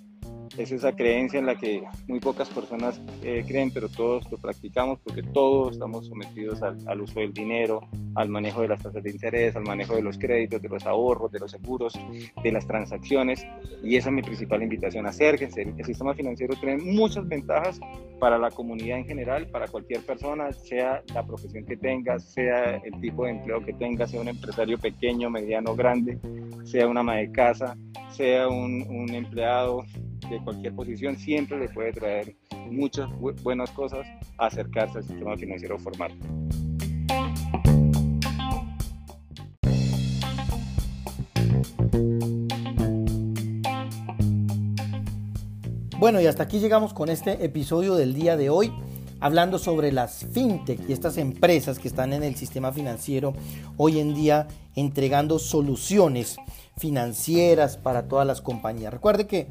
es 0.58 0.72
esa 0.72 0.96
creencia 0.96 1.40
en 1.40 1.46
la 1.46 1.56
que 1.56 1.84
muy 2.08 2.20
pocas 2.20 2.50
personas 2.50 3.02
eh, 3.24 3.44
creen, 3.48 3.72
pero 3.72 3.90
todos 3.90 4.30
lo 4.32 4.38
practicamos 4.38 5.00
porque 5.04 5.22
todos 5.22 5.74
estamos 5.74 6.08
sometidos 6.08 6.62
al, 6.62 7.02
uso 7.02 7.20
del 7.20 7.34
dinero, 7.34 7.82
al 8.16 8.30
manejo 8.30 8.62
de 8.62 8.70
las 8.70 8.82
tasas 8.82 9.04
de 9.04 9.12
interés, 9.12 9.56
al 9.56 9.64
manejo 9.64 9.96
de 9.96 10.02
los 10.02 10.18
créditos, 10.18 10.62
de 10.62 10.70
los 10.70 10.86
ahorros, 10.86 11.32
de 11.32 11.40
los 11.40 11.52
seguros, 11.52 11.94
de 12.42 12.52
las 12.52 12.66
transacciones. 12.68 13.46
Y 13.84 13.98
esa 13.98 14.10
es 14.10 14.16
mi 14.16 14.22
principal 14.22 14.64
invitación. 14.64 15.06
Acérquense. 15.06 15.62
El 15.62 15.86
sistema 15.86 16.14
financiero 16.14 16.56
tiene 16.56 16.78
muchas 16.78 17.28
ventajas 17.28 17.80
para 18.20 18.38
la 18.38 18.50
comunidad 18.50 19.00
en 19.00 19.06
general, 19.06 19.48
para 19.48 19.68
cualquier 19.68 20.02
persona, 20.06 20.52
sea 20.54 21.04
la 21.14 21.26
profesión 21.26 21.66
que 21.66 21.76
tenga, 21.76 22.18
sea 22.20 22.78
el 22.78 23.00
tipo 23.02 23.26
de 23.26 23.32
empleo 23.32 23.64
que 23.64 23.74
tenga, 23.74 24.08
sea 24.08 24.22
un 24.22 24.30
empresario 24.30 24.78
pequeño, 24.78 25.30
mediano, 25.30 25.76
grande, 25.76 26.18
sea 26.64 26.88
una 26.88 27.02
ama 27.02 27.18
de 27.18 27.32
casa, 27.32 27.76
sea 28.12 28.48
un, 28.48 28.84
un 28.90 29.10
empleado 29.14 29.84
de 30.30 30.40
cualquier 30.40 30.74
posición, 30.76 31.18
siempre 31.18 31.60
le 31.60 31.70
puede 31.70 31.94
traer 31.94 32.36
muchas 32.70 33.10
buenas 33.44 33.72
cosas 33.72 34.06
acercarse 34.38 35.00
al 35.00 35.04
sistema 35.04 35.38
financiero 35.38 35.78
formal. 35.78 36.12
Bueno, 45.98 46.22
y 46.22 46.28
hasta 46.28 46.44
aquí 46.44 46.60
llegamos 46.60 46.94
con 46.94 47.10
este 47.10 47.44
episodio 47.44 47.96
del 47.96 48.14
día 48.14 48.38
de 48.38 48.50
hoy, 48.50 48.72
hablando 49.22 49.58
sobre 49.58 49.92
las 49.92 50.26
fintech 50.34 50.88
y 50.88 50.94
estas 50.94 51.18
empresas 51.18 51.80
que 51.80 51.88
están 51.88 52.14
en 52.14 52.22
el 52.22 52.36
sistema 52.36 52.72
financiero 52.72 53.34
hoy 53.78 54.00
en 54.00 54.14
día 54.14 54.48
entregando 54.76 55.40
soluciones 55.40 56.36
financieras 56.78 57.78
para 57.78 58.08
todas 58.08 58.28
las 58.28 58.42
compañías. 58.42 58.94
Recuerde 58.94 59.26
que 59.26 59.48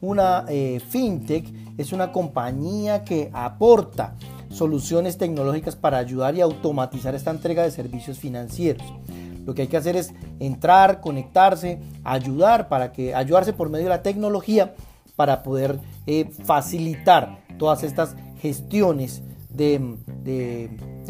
una 0.00 0.44
eh, 0.48 0.80
fintech 0.88 1.52
es 1.78 1.92
una 1.92 2.12
compañía 2.12 3.04
que 3.04 3.30
aporta 3.32 4.14
soluciones 4.50 5.18
tecnológicas 5.18 5.76
para 5.76 5.98
ayudar 5.98 6.34
y 6.34 6.40
automatizar 6.40 7.14
esta 7.14 7.30
entrega 7.30 7.62
de 7.62 7.70
servicios 7.70 8.18
financieros. 8.18 8.86
Lo 9.44 9.54
que 9.54 9.62
hay 9.62 9.68
que 9.68 9.76
hacer 9.76 9.96
es 9.96 10.12
entrar, 10.40 11.00
conectarse, 11.00 11.78
ayudar 12.02 12.68
para 12.68 12.92
que 12.92 13.14
ayudarse 13.14 13.52
por 13.52 13.68
medio 13.68 13.84
de 13.84 13.90
la 13.90 14.02
tecnología 14.02 14.74
para 15.14 15.42
poder 15.42 15.78
eh, 16.06 16.28
facilitar 16.44 17.38
todas 17.58 17.82
estas 17.82 18.16
gestiones 18.40 19.22
del 19.48 19.98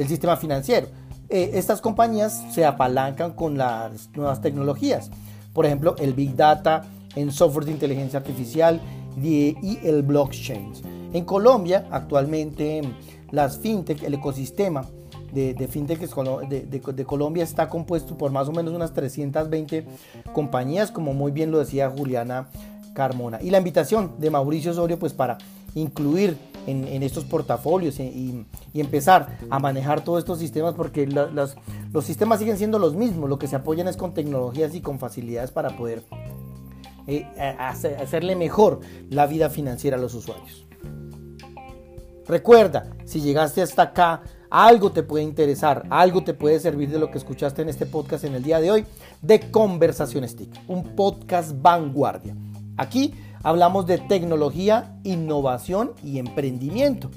sistema 0.06 0.36
financiero. 0.36 0.88
Eh, 1.28 1.52
estas 1.54 1.80
compañías 1.80 2.44
se 2.52 2.64
apalancan 2.64 3.32
con 3.32 3.58
las 3.58 4.10
nuevas 4.14 4.40
tecnologías. 4.40 5.10
Por 5.52 5.66
ejemplo, 5.66 5.96
el 5.98 6.12
Big 6.12 6.36
Data, 6.36 6.84
en 7.16 7.32
software 7.32 7.64
de 7.66 7.72
inteligencia 7.72 8.20
artificial 8.20 8.80
y 9.20 9.78
el 9.82 10.02
blockchain. 10.02 10.72
En 11.12 11.24
Colombia, 11.24 11.86
actualmente, 11.90 12.82
las 13.30 13.58
fintech, 13.58 14.02
el 14.02 14.14
ecosistema 14.14 14.84
de, 15.32 15.54
de 15.54 15.68
fintech 15.68 16.00
de, 16.00 16.80
de, 16.80 17.04
Colombia 17.04 17.44
está 17.44 17.68
compuesto 17.68 18.16
por 18.16 18.30
más 18.30 18.48
o 18.48 18.52
menos 18.52 18.72
unas 18.72 18.92
320 18.92 19.86
compañías, 20.32 20.90
como 20.90 21.14
muy 21.14 21.32
bien 21.32 21.50
lo 21.50 21.58
decía 21.58 21.90
Juliana 21.90 22.48
Carmona. 22.94 23.40
Y 23.42 23.50
la 23.50 23.58
invitación 23.58 24.12
de 24.18 24.30
Mauricio 24.30 24.70
Osorio, 24.70 24.98
pues 24.98 25.12
para 25.12 25.38
incluir 25.74 26.36
en, 26.66 27.02
estos 27.02 27.24
portafolios 27.24 28.00
y, 28.00 28.44
empezar 28.74 29.38
a 29.50 29.58
manejar 29.58 30.02
todos 30.02 30.18
estos 30.18 30.38
sistemas, 30.38 30.74
porque 30.74 31.06
los 31.06 32.04
sistemas 32.04 32.38
siguen 32.38 32.58
siendo 32.58 32.78
los 32.78 32.94
mismos, 32.94 33.28
lo 33.28 33.38
que 33.38 33.46
se 33.46 33.56
apoyan 33.56 33.88
es 33.88 33.96
con 33.96 34.14
tecnologías 34.14 34.74
y 34.74 34.80
con 34.80 34.98
facilidades 34.98 35.50
para 35.50 35.70
poder 35.76 36.02
eh, 37.06 37.26
hacerle 37.58 38.36
mejor 38.36 38.80
la 39.10 39.26
vida 39.26 39.50
financiera 39.50 39.96
a 39.96 40.00
los 40.00 40.14
usuarios. 40.14 40.66
Recuerda, 42.26 42.90
si 43.04 43.20
llegaste 43.20 43.62
hasta 43.62 43.82
acá, 43.82 44.22
algo 44.50 44.90
te 44.90 45.02
puede 45.02 45.22
interesar, 45.22 45.86
algo 45.90 46.24
te 46.24 46.34
puede 46.34 46.58
servir 46.58 46.90
de 46.90 46.98
lo 46.98 47.10
que 47.10 47.18
escuchaste 47.18 47.62
en 47.62 47.68
este 47.68 47.86
podcast 47.86 48.24
en 48.24 48.34
el 48.34 48.42
día 48.42 48.60
de 48.60 48.70
hoy 48.70 48.84
de 49.22 49.50
Conversaciones 49.50 50.34
TIC, 50.34 50.50
un 50.66 50.96
podcast 50.96 51.52
vanguardia. 51.60 52.36
Aquí 52.76 53.14
hablamos 53.42 53.86
de 53.86 53.98
tecnología, 53.98 54.98
innovación 55.04 55.92
y 56.02 56.18
emprendimiento. 56.18 57.10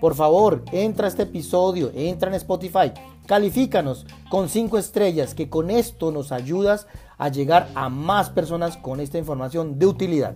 Por 0.00 0.14
favor, 0.14 0.64
entra 0.70 1.06
a 1.06 1.08
este 1.08 1.24
episodio, 1.24 1.90
entra 1.94 2.28
en 2.30 2.36
Spotify, 2.36 2.92
califícanos 3.28 4.06
con 4.30 4.48
5 4.48 4.78
estrellas, 4.78 5.34
que 5.34 5.50
con 5.50 5.70
esto 5.70 6.10
nos 6.10 6.32
ayudas 6.32 6.86
a 7.18 7.28
llegar 7.28 7.68
a 7.74 7.90
más 7.90 8.30
personas 8.30 8.78
con 8.78 9.00
esta 9.00 9.18
información 9.18 9.78
de 9.78 9.86
utilidad. 9.86 10.34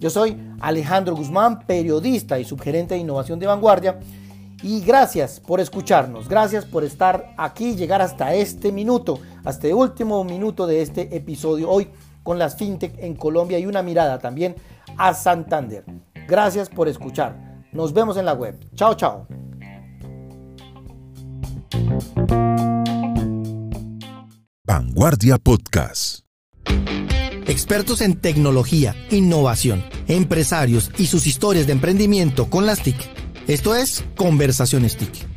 Yo 0.00 0.10
soy 0.10 0.36
Alejandro 0.60 1.14
Guzmán, 1.14 1.60
periodista 1.60 2.38
y 2.40 2.44
subgerente 2.44 2.94
de 2.94 3.00
innovación 3.00 3.38
de 3.38 3.46
vanguardia. 3.46 4.00
Y 4.62 4.80
gracias 4.80 5.38
por 5.38 5.60
escucharnos, 5.60 6.28
gracias 6.28 6.64
por 6.64 6.82
estar 6.82 7.34
aquí, 7.36 7.76
llegar 7.76 8.02
hasta 8.02 8.34
este 8.34 8.72
minuto, 8.72 9.20
hasta 9.44 9.68
el 9.68 9.74
último 9.74 10.24
minuto 10.24 10.66
de 10.66 10.82
este 10.82 11.14
episodio 11.14 11.70
hoy 11.70 11.88
con 12.22 12.38
las 12.38 12.56
fintech 12.56 12.98
en 12.98 13.14
Colombia 13.14 13.58
y 13.58 13.66
una 13.66 13.82
mirada 13.82 14.18
también 14.18 14.56
a 14.96 15.14
Santander. 15.14 15.84
Gracias 16.26 16.68
por 16.68 16.88
escuchar. 16.88 17.62
Nos 17.72 17.92
vemos 17.92 18.16
en 18.16 18.24
la 18.24 18.32
web. 18.32 18.58
Chao, 18.74 18.94
chao. 18.94 19.43
Vanguardia 24.66 25.38
Podcast. 25.38 26.20
Expertos 27.46 28.00
en 28.00 28.16
tecnología, 28.20 28.96
innovación, 29.10 29.84
empresarios 30.08 30.90
y 30.98 31.06
sus 31.06 31.26
historias 31.26 31.66
de 31.66 31.72
emprendimiento 31.72 32.48
con 32.48 32.66
las 32.66 32.82
TIC. 32.82 32.96
Esto 33.46 33.74
es 33.74 34.04
Conversaciones 34.16 34.96
TIC. 34.96 35.33